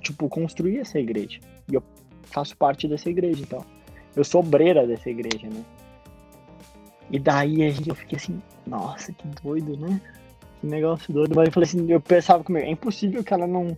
[0.00, 1.40] tipo, construir essa igreja.
[1.70, 1.82] E eu
[2.24, 3.64] faço parte dessa igreja, então.
[4.14, 5.64] Eu sou obreira dessa igreja, né?
[7.10, 10.00] E daí a gente, eu fiquei assim, nossa, que doido, né?
[10.60, 11.34] Que negócio doido.
[11.34, 13.76] Mas eu falei assim, eu pensava comigo, é impossível que ela não.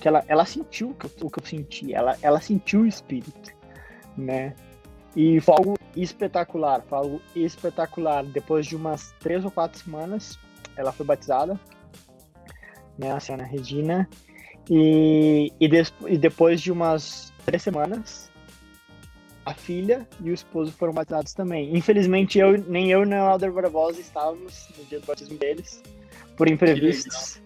[0.00, 2.86] Que ela, ela sentiu o que, eu, o que eu senti, ela, ela sentiu o
[2.86, 3.52] espírito,
[4.16, 4.54] né?
[5.18, 8.24] E foi algo espetacular, foi algo espetacular.
[8.24, 10.38] Depois de umas três ou quatro semanas,
[10.76, 11.58] ela foi batizada,
[12.96, 13.10] né?
[13.10, 14.08] A senhora Regina.
[14.70, 15.68] E, e,
[16.06, 18.30] e depois de umas três semanas,
[19.44, 21.76] a filha e o esposo foram batizados também.
[21.76, 25.82] Infelizmente, eu, nem eu nem o Alder Barbosa estávamos no dia do batismo deles,
[26.36, 27.42] por imprevistos.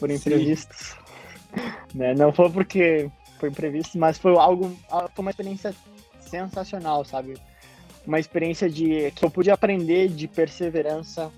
[0.00, 0.96] Por imprevistos.
[1.94, 2.12] né?
[2.12, 3.08] Não foi porque
[3.38, 5.72] foi imprevisto, mas foi algo, foi uma experiência
[6.28, 7.34] sensacional, sabe?
[8.06, 11.30] Uma experiência de que eu pude aprender de perseverança,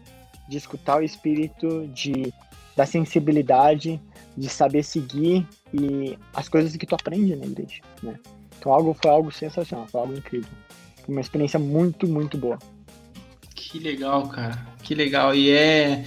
[0.49, 2.33] de escutar o espírito, de
[2.77, 3.99] da sensibilidade,
[4.37, 8.19] de saber seguir e as coisas que tu aprende na igreja, né?
[8.59, 10.51] Então algo foi algo sensacional, foi algo incrível.
[11.05, 12.59] Foi uma experiência muito, muito boa.
[13.55, 14.67] Que legal, cara.
[14.83, 15.35] Que legal.
[15.35, 16.05] E é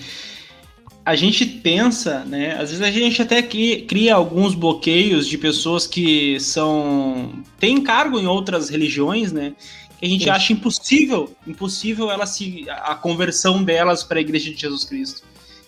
[1.10, 2.54] a gente pensa, né?
[2.54, 8.28] Às vezes a gente até cria alguns bloqueios de pessoas que são têm cargo em
[8.28, 9.56] outras religiões, né?
[9.98, 10.30] Que a gente Sim.
[10.30, 15.24] acha impossível, impossível ela se a conversão delas para a Igreja de Jesus Cristo.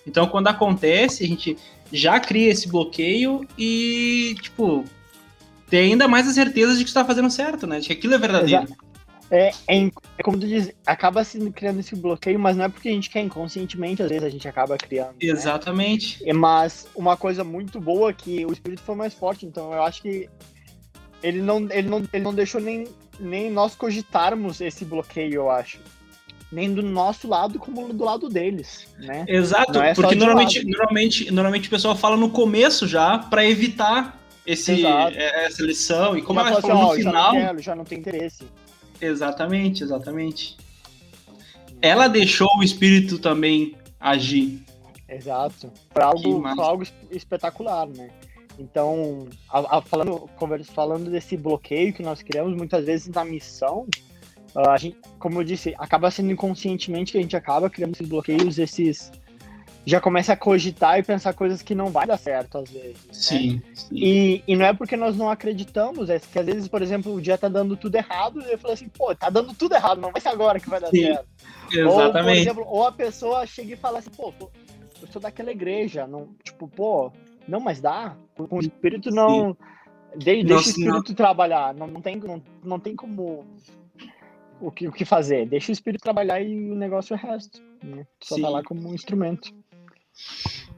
[0.06, 1.58] Então, quando acontece, a gente
[1.92, 4.86] já cria esse bloqueio e tipo
[5.72, 7.80] tem ainda mais a certeza de que está fazendo certo, né?
[7.80, 8.68] De que aquilo é verdadeiro.
[9.32, 9.86] É, é,
[10.18, 13.10] é, como tu diz, acaba sendo criando esse bloqueio, mas não é porque a gente
[13.10, 15.12] quer inconscientemente, às vezes a gente acaba criando.
[15.12, 15.16] Né?
[15.22, 16.22] Exatamente.
[16.24, 16.34] Né?
[16.34, 20.02] Mas uma coisa muito boa é que o espírito foi mais forte, então eu acho
[20.02, 20.30] que
[21.24, 22.86] ele não, ele não, ele não deixou nem,
[23.20, 25.80] nem nós cogitarmos esse bloqueio, eu acho.
[26.52, 29.24] Nem do nosso lado, como do lado deles, né?
[29.26, 34.86] Exato, é porque normalmente, normalmente, normalmente o pessoal fala no começo já para evitar esse,
[34.86, 37.34] é, essa lição, e como ela falou assim, no final.
[37.34, 38.44] Já não, quero, já não tem interesse.
[39.02, 40.58] Exatamente, exatamente.
[41.82, 44.64] Ela deixou o espírito também agir.
[45.10, 45.72] Exato.
[45.92, 48.10] Foi algo, algo espetacular, né?
[48.60, 50.30] Então, a, a, falando,
[50.66, 53.88] falando desse bloqueio que nós criamos, muitas vezes na missão,
[54.56, 58.60] a gente, como eu disse, acaba sendo inconscientemente que a gente acaba criando esses bloqueios,
[58.60, 59.12] esses,
[59.86, 63.06] já começa a cogitar e pensar coisas que não vai dar certo às vezes.
[63.06, 63.14] Né?
[63.14, 63.54] Sim.
[63.56, 63.62] Né?
[63.74, 63.96] sim.
[63.96, 67.22] E, e não é porque nós não acreditamos, é que às vezes, por exemplo, o
[67.22, 70.12] dia tá dando tudo errado e eu falo assim, pô, tá dando tudo errado, não
[70.12, 71.02] vai ser agora que vai dar sim.
[71.02, 71.28] certo.
[71.72, 71.88] Exatamente.
[71.88, 74.34] Ou, por exemplo, ou a pessoa chega e fala assim, pô,
[75.02, 77.12] eu sou daquela igreja, não, tipo, pô,
[77.48, 78.16] não, mas dá.
[78.36, 79.56] Com o espírito não.
[80.16, 81.16] De, deixa o espírito não.
[81.16, 81.74] trabalhar.
[81.74, 83.46] Não, não, tem, não, não tem como
[84.60, 85.48] o que, o que fazer.
[85.48, 87.62] Deixa o espírito trabalhar e o negócio é o resto.
[87.84, 88.06] Né?
[88.22, 88.42] Só Sim.
[88.42, 89.54] tá lá como um instrumento.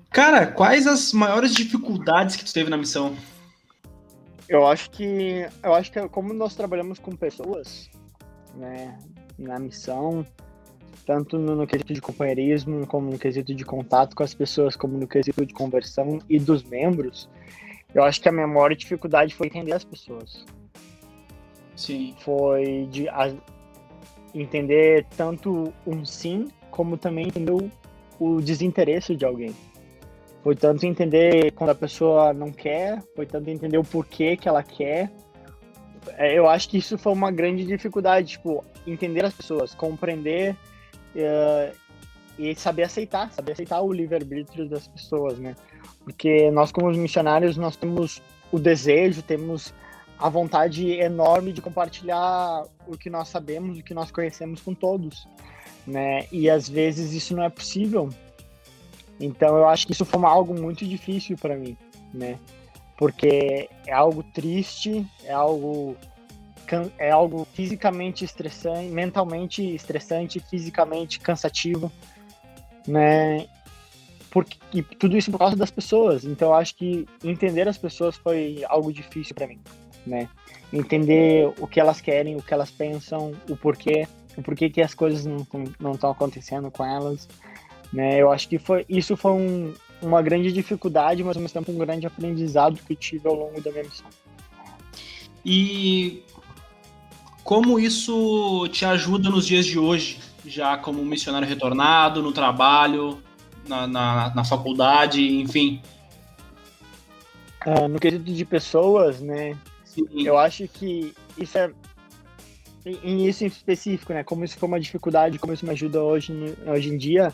[0.09, 3.15] Cara, quais as maiores dificuldades que tu teve na missão?
[4.47, 7.89] Eu acho que eu acho que como nós trabalhamos com pessoas,
[8.55, 8.97] né,
[9.37, 10.25] na missão,
[11.05, 14.97] tanto no, no, quesito de companheirismo, como no quesito de contato com as pessoas, como
[14.97, 17.29] no quesito de conversão e dos membros,
[17.93, 20.45] eu acho que a minha maior dificuldade foi entender as pessoas.
[21.75, 22.15] Sim.
[22.19, 23.33] Foi de a,
[24.33, 27.51] entender tanto um sim, como também entender
[28.19, 29.53] o desinteresse de alguém.
[30.43, 34.61] Foi tanto entender quando a pessoa não quer, foi tanto entender o porquê que ela
[34.61, 35.09] quer.
[36.17, 40.53] É, eu acho que isso foi uma grande dificuldade, tipo, entender as pessoas, compreender
[41.15, 41.73] uh,
[42.37, 45.55] e saber aceitar, saber aceitar o livre-arbítrio das pessoas, né?
[46.03, 49.73] Porque nós, como missionários, nós temos o desejo, temos
[50.19, 55.25] a vontade enorme de compartilhar o que nós sabemos, o que nós conhecemos com todos
[55.85, 56.25] né?
[56.31, 58.09] E às vezes isso não é possível.
[59.19, 61.77] Então eu acho que isso foi algo muito difícil para mim,
[62.13, 62.37] né?
[62.97, 65.95] Porque é algo triste, é algo
[66.97, 71.91] é algo fisicamente estressante, mentalmente estressante, fisicamente cansativo,
[72.87, 73.45] né?
[74.31, 76.25] Porque e tudo isso por causa das pessoas.
[76.25, 79.59] Então eu acho que entender as pessoas foi algo difícil para mim,
[80.05, 80.27] né?
[80.71, 84.07] Entender o que elas querem, o que elas pensam, o porquê
[84.37, 87.27] o porquê que as coisas não estão acontecendo com elas.
[87.91, 88.21] Né?
[88.21, 91.77] Eu acho que foi, isso foi um, uma grande dificuldade, mas ao mesmo tempo um
[91.77, 94.07] grande aprendizado que eu tive ao longo da minha missão.
[95.45, 96.23] E
[97.43, 103.21] como isso te ajuda nos dias de hoje, já como missionário retornado, no trabalho,
[103.67, 105.81] na, na, na faculdade, enfim?
[107.65, 109.57] Uh, no quesito de pessoas, né?
[109.85, 110.05] Sim.
[110.15, 111.71] Eu acho que isso é
[112.85, 114.23] em isso em específico, né?
[114.23, 116.33] Como isso foi uma dificuldade, como isso me ajuda hoje,
[116.65, 117.33] hoje em dia,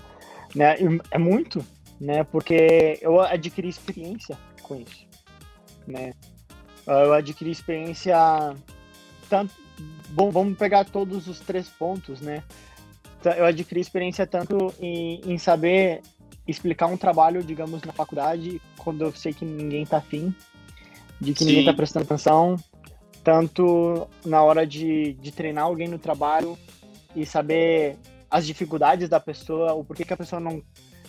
[0.56, 0.76] né?
[1.12, 1.66] É muito,
[2.00, 2.24] né?
[2.24, 5.08] Porque eu adquiri experiência com isso,
[5.88, 6.14] né?
[6.86, 8.16] Eu adquiri experiência
[9.30, 9.54] tanto
[10.10, 12.44] bom, vamos pegar todos os três pontos, né?
[13.38, 16.02] Eu adquiri experiência tanto em, em saber
[16.48, 20.34] explicar um trabalho, digamos, na faculdade, quando eu sei que ninguém tá afim,
[21.20, 21.50] de que Sim.
[21.50, 22.56] ninguém tá prestando atenção,
[23.24, 26.58] tanto na hora de, de treinar alguém no trabalho
[27.16, 27.98] e saber
[28.30, 30.62] as dificuldades da pessoa, o porquê que a pessoa não,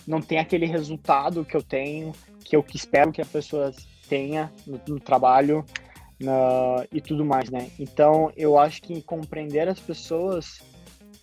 [0.06, 2.12] não tem aquele resultado que eu tenho,
[2.44, 3.72] que eu espero que a pessoa
[4.08, 5.64] tenha no, no trabalho
[6.18, 7.70] na, e tudo mais, né?
[7.78, 10.60] Então, eu acho que compreender as pessoas,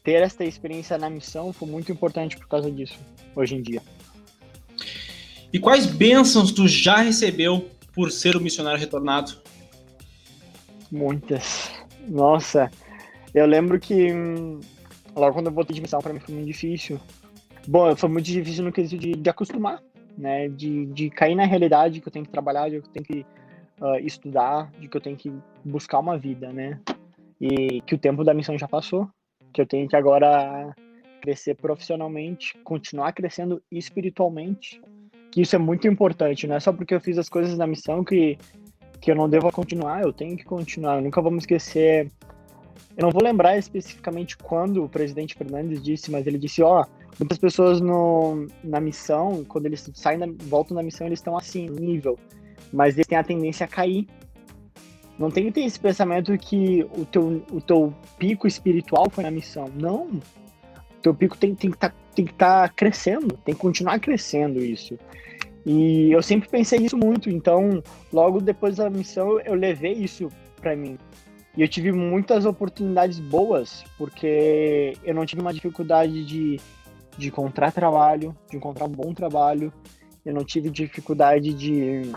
[0.04, 2.98] ter essa experiência na missão foi muito importante por causa disso,
[3.36, 3.82] hoje em dia.
[5.52, 9.38] E quais bênçãos tu já recebeu por ser o missionário retornado?
[10.92, 11.72] Muitas.
[12.08, 12.72] Nossa,
[13.34, 14.60] eu lembro que hum,
[15.16, 17.00] logo quando eu voltei de missão para mim foi muito difícil.
[17.68, 19.82] Bom, foi muito difícil no quesito de, de acostumar,
[20.18, 20.48] né?
[20.48, 23.26] De, de cair na realidade que eu tenho que trabalhar, de que eu tenho que
[23.82, 25.32] uh, estudar, de que eu tenho que
[25.64, 26.80] buscar uma vida, né?
[27.40, 29.08] E que o tempo da missão já passou,
[29.52, 30.74] que eu tenho que agora
[31.22, 34.82] crescer profissionalmente, continuar crescendo espiritualmente,
[35.32, 38.04] que isso é muito importante, não é só porque eu fiz as coisas na missão
[38.04, 38.38] que,
[39.00, 42.12] que eu não devo continuar, eu tenho que continuar, nunca vamos esquecer.
[42.96, 46.86] Eu não vou lembrar especificamente quando o presidente Fernandes disse, mas ele disse, ó, oh,
[47.20, 52.18] muitas pessoas no, na missão, quando eles saem, voltam da missão, eles estão assim, nível,
[52.74, 54.08] mas eles têm a tendência a cair.
[55.18, 59.32] Não tem que ter esse pensamento que o teu, o teu pico espiritual foi na
[59.32, 59.66] missão.
[59.76, 60.06] Não.
[60.06, 64.98] O teu pico tem, tem que tá, estar tá crescendo, tem que continuar crescendo isso.
[65.70, 70.30] E eu sempre pensei isso muito, então logo depois da missão eu levei isso
[70.62, 70.98] para mim.
[71.58, 76.58] E eu tive muitas oportunidades boas, porque eu não tive uma dificuldade de,
[77.18, 79.74] de encontrar trabalho, de encontrar um bom trabalho.
[80.26, 82.14] Eu não tive dificuldade de,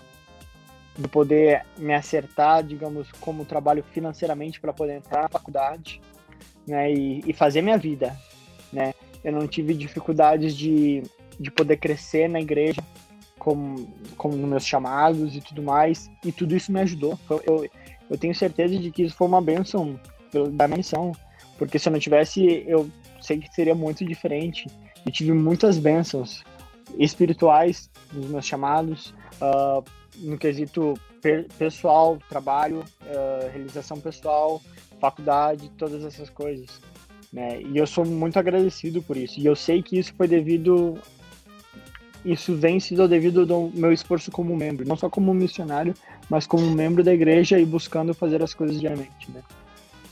[0.96, 6.00] de poder me acertar, digamos, como trabalho financeiramente para poder entrar na faculdade,
[6.68, 8.16] né, e, e fazer minha vida,
[8.72, 8.94] né.
[9.24, 11.02] Eu não tive dificuldades de,
[11.38, 12.80] de poder crescer na igreja,
[13.40, 16.08] como, como meus chamados e tudo mais.
[16.24, 17.18] E tudo isso me ajudou.
[17.28, 17.66] Eu,
[18.08, 19.98] eu tenho certeza de que isso foi uma benção
[20.52, 21.12] da minha missão.
[21.58, 22.88] Porque se eu não tivesse, eu
[23.20, 24.66] sei que seria muito diferente.
[25.04, 26.44] Eu tive muitas bênçãos
[26.98, 29.82] espirituais nos meus chamados, uh,
[30.18, 30.94] no quesito
[31.58, 34.60] pessoal, trabalho, uh, realização pessoal,
[35.00, 36.80] faculdade, todas essas coisas.
[37.32, 37.62] Né?
[37.62, 39.40] E eu sou muito agradecido por isso.
[39.40, 40.98] E eu sei que isso foi devido
[42.24, 45.94] isso vem sido devido ao meu esforço como membro, não só como missionário,
[46.28, 49.42] mas como membro da igreja e buscando fazer as coisas diariamente, né?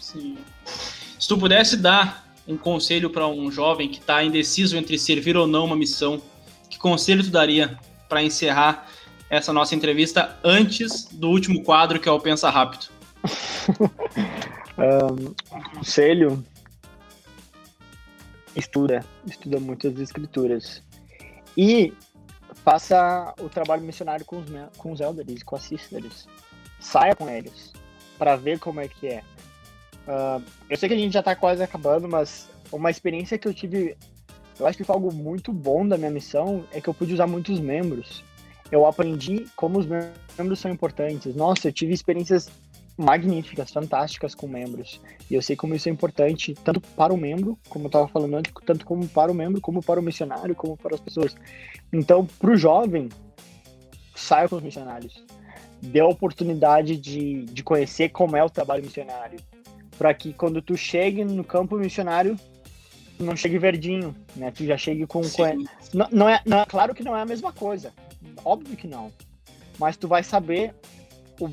[0.00, 0.38] Sim.
[1.18, 5.46] Se tu pudesse dar um conselho para um jovem que está indeciso entre servir ou
[5.46, 6.20] não uma missão,
[6.70, 7.78] que conselho tu daria
[8.08, 8.88] para encerrar
[9.28, 12.86] essa nossa entrevista antes do último quadro que é o Pensa Rápido?
[14.78, 16.42] um, conselho
[18.56, 20.82] estuda, estuda muitas escrituras.
[21.58, 21.92] E
[22.64, 24.46] faça o trabalho missionário com os,
[24.76, 26.28] com os elders, com as sisters.
[26.78, 27.72] Saia com eles,
[28.16, 29.24] para ver como é que é.
[30.06, 30.40] Uh,
[30.70, 33.96] eu sei que a gente já tá quase acabando, mas uma experiência que eu tive,
[34.60, 37.26] eu acho que foi algo muito bom da minha missão, é que eu pude usar
[37.26, 38.22] muitos membros.
[38.70, 41.34] Eu aprendi como os membros são importantes.
[41.34, 42.48] Nossa, eu tive experiências
[42.98, 45.00] magníficas, fantásticas com membros.
[45.30, 48.34] E eu sei como isso é importante, tanto para o membro, como eu estava falando
[48.34, 51.36] antes, tanto como para o membro, como para o missionário, como para as pessoas.
[51.92, 53.08] Então, para o jovem,
[54.16, 55.24] saia com os missionários.
[55.80, 59.38] Dê a oportunidade de, de conhecer como é o trabalho missionário.
[59.96, 62.36] Para que quando tu chegue no campo missionário,
[63.18, 64.50] não chegue verdinho, né?
[64.50, 65.22] Tu já chegue com...
[65.22, 65.64] com...
[65.94, 67.92] Não, não, é, não, claro que não é a mesma coisa.
[68.44, 69.12] Óbvio que não.
[69.78, 70.74] Mas tu vai saber
[71.40, 71.48] o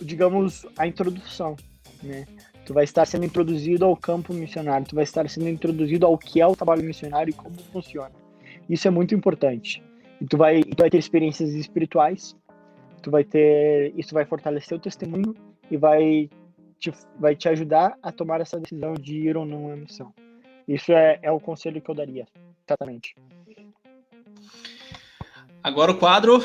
[0.00, 1.56] digamos, a introdução,
[2.02, 2.26] né?
[2.64, 6.40] Tu vai estar sendo introduzido ao campo missionário, tu vai estar sendo introduzido ao que
[6.40, 8.12] é o trabalho missionário e como funciona.
[8.68, 9.82] Isso é muito importante.
[10.20, 12.36] E tu vai, tu vai ter experiências espirituais,
[13.02, 15.34] tu vai ter, isso vai fortalecer o testemunho
[15.70, 16.30] e vai
[16.78, 20.12] te, vai te ajudar a tomar essa decisão de ir ou não à missão.
[20.68, 22.26] Isso é, é o conselho que eu daria,
[22.66, 23.14] exatamente.
[25.62, 26.40] Agora o quadro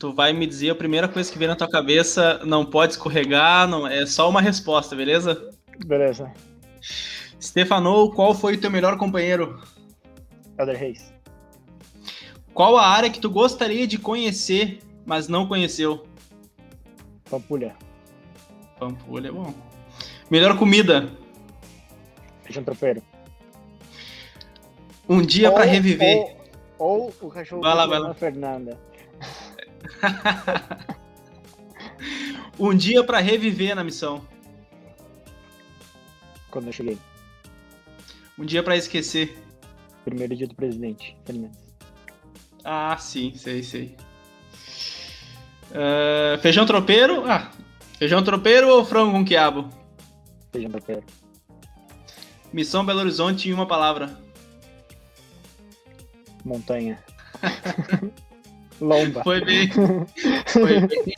[0.00, 3.68] tu vai me dizer a primeira coisa que vem na tua cabeça, não pode escorregar,
[3.68, 5.50] não é só uma resposta, beleza?
[5.84, 6.32] Beleza.
[7.40, 9.62] Stefano, qual foi o teu melhor companheiro?
[10.58, 11.12] Elder Reis.
[12.54, 16.06] Qual a área que tu gostaria de conhecer, mas não conheceu?
[17.30, 17.76] Pampulha.
[18.78, 19.52] Pampulha é bom.
[20.30, 21.10] Melhor comida?
[22.42, 23.02] Feijão tropeiro.
[25.06, 26.36] Um dia para reviver.
[26.78, 28.14] Ou o cachorro vai lá, vai lá.
[28.14, 28.89] Fernanda.
[32.58, 34.26] um dia para reviver na missão.
[36.50, 36.98] Quando eu cheguei.
[38.38, 39.38] Um dia para esquecer.
[40.04, 41.58] Primeiro dia do presidente, Fernandes.
[42.64, 43.96] Ah, sim, sei, sei.
[45.70, 47.24] Uh, feijão tropeiro?
[47.30, 47.50] Ah,
[47.98, 49.68] feijão tropeiro ou frango com quiabo?
[50.52, 51.04] Feijão tropeiro.
[52.52, 54.18] Missão Belo Horizonte em uma palavra.
[56.44, 57.02] Montanha.
[58.80, 59.22] Lomba.
[59.22, 59.68] Foi bem.
[60.46, 61.14] Foi bem.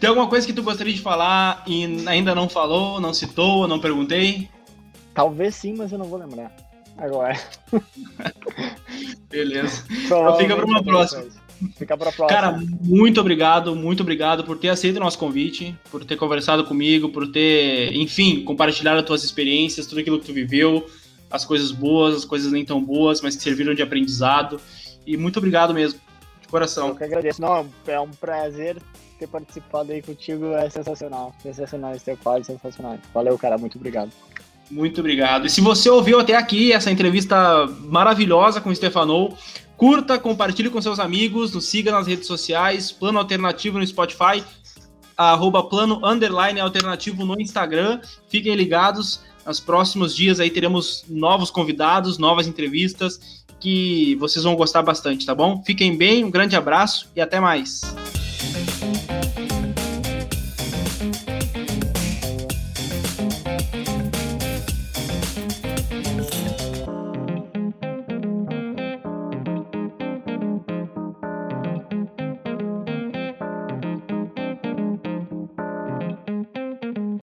[0.00, 3.78] Tem alguma coisa que tu gostaria de falar e ainda não falou, não citou, não
[3.80, 4.48] perguntei?
[5.12, 6.50] Talvez sim, mas eu não vou lembrar.
[6.96, 7.38] Agora.
[9.28, 9.84] Beleza.
[9.90, 11.24] Então fica para uma próxima.
[11.76, 12.28] Fica para próxima.
[12.28, 17.10] Cara, muito obrigado, muito obrigado por ter aceito o nosso convite, por ter conversado comigo,
[17.10, 20.88] por ter, enfim, compartilhado as tuas experiências, tudo aquilo que tu viveu,
[21.30, 24.58] as coisas boas, as coisas nem tão boas, mas que serviram de aprendizado.
[25.06, 26.00] E muito obrigado mesmo,
[26.50, 26.88] coração.
[26.88, 27.40] Eu que agradeço.
[27.40, 28.76] Não, é um prazer
[29.18, 31.34] ter participado aí contigo, é sensacional.
[31.42, 32.98] Sensacional esse teu quadro, sensacional.
[33.12, 34.10] Valeu, cara, muito obrigado.
[34.70, 35.46] Muito obrigado.
[35.46, 39.36] E se você ouviu até aqui essa entrevista maravilhosa com o Stefano,
[39.76, 44.44] curta, compartilhe com seus amigos, nos siga nas redes sociais, Plano Alternativo no Spotify,
[45.16, 48.00] arroba Plano Underline Alternativo no Instagram.
[48.28, 54.82] Fiquem ligados, nos próximos dias aí teremos novos convidados, novas entrevistas que vocês vão gostar
[54.82, 55.62] bastante, tá bom?
[55.64, 57.82] Fiquem bem, um grande abraço e até mais.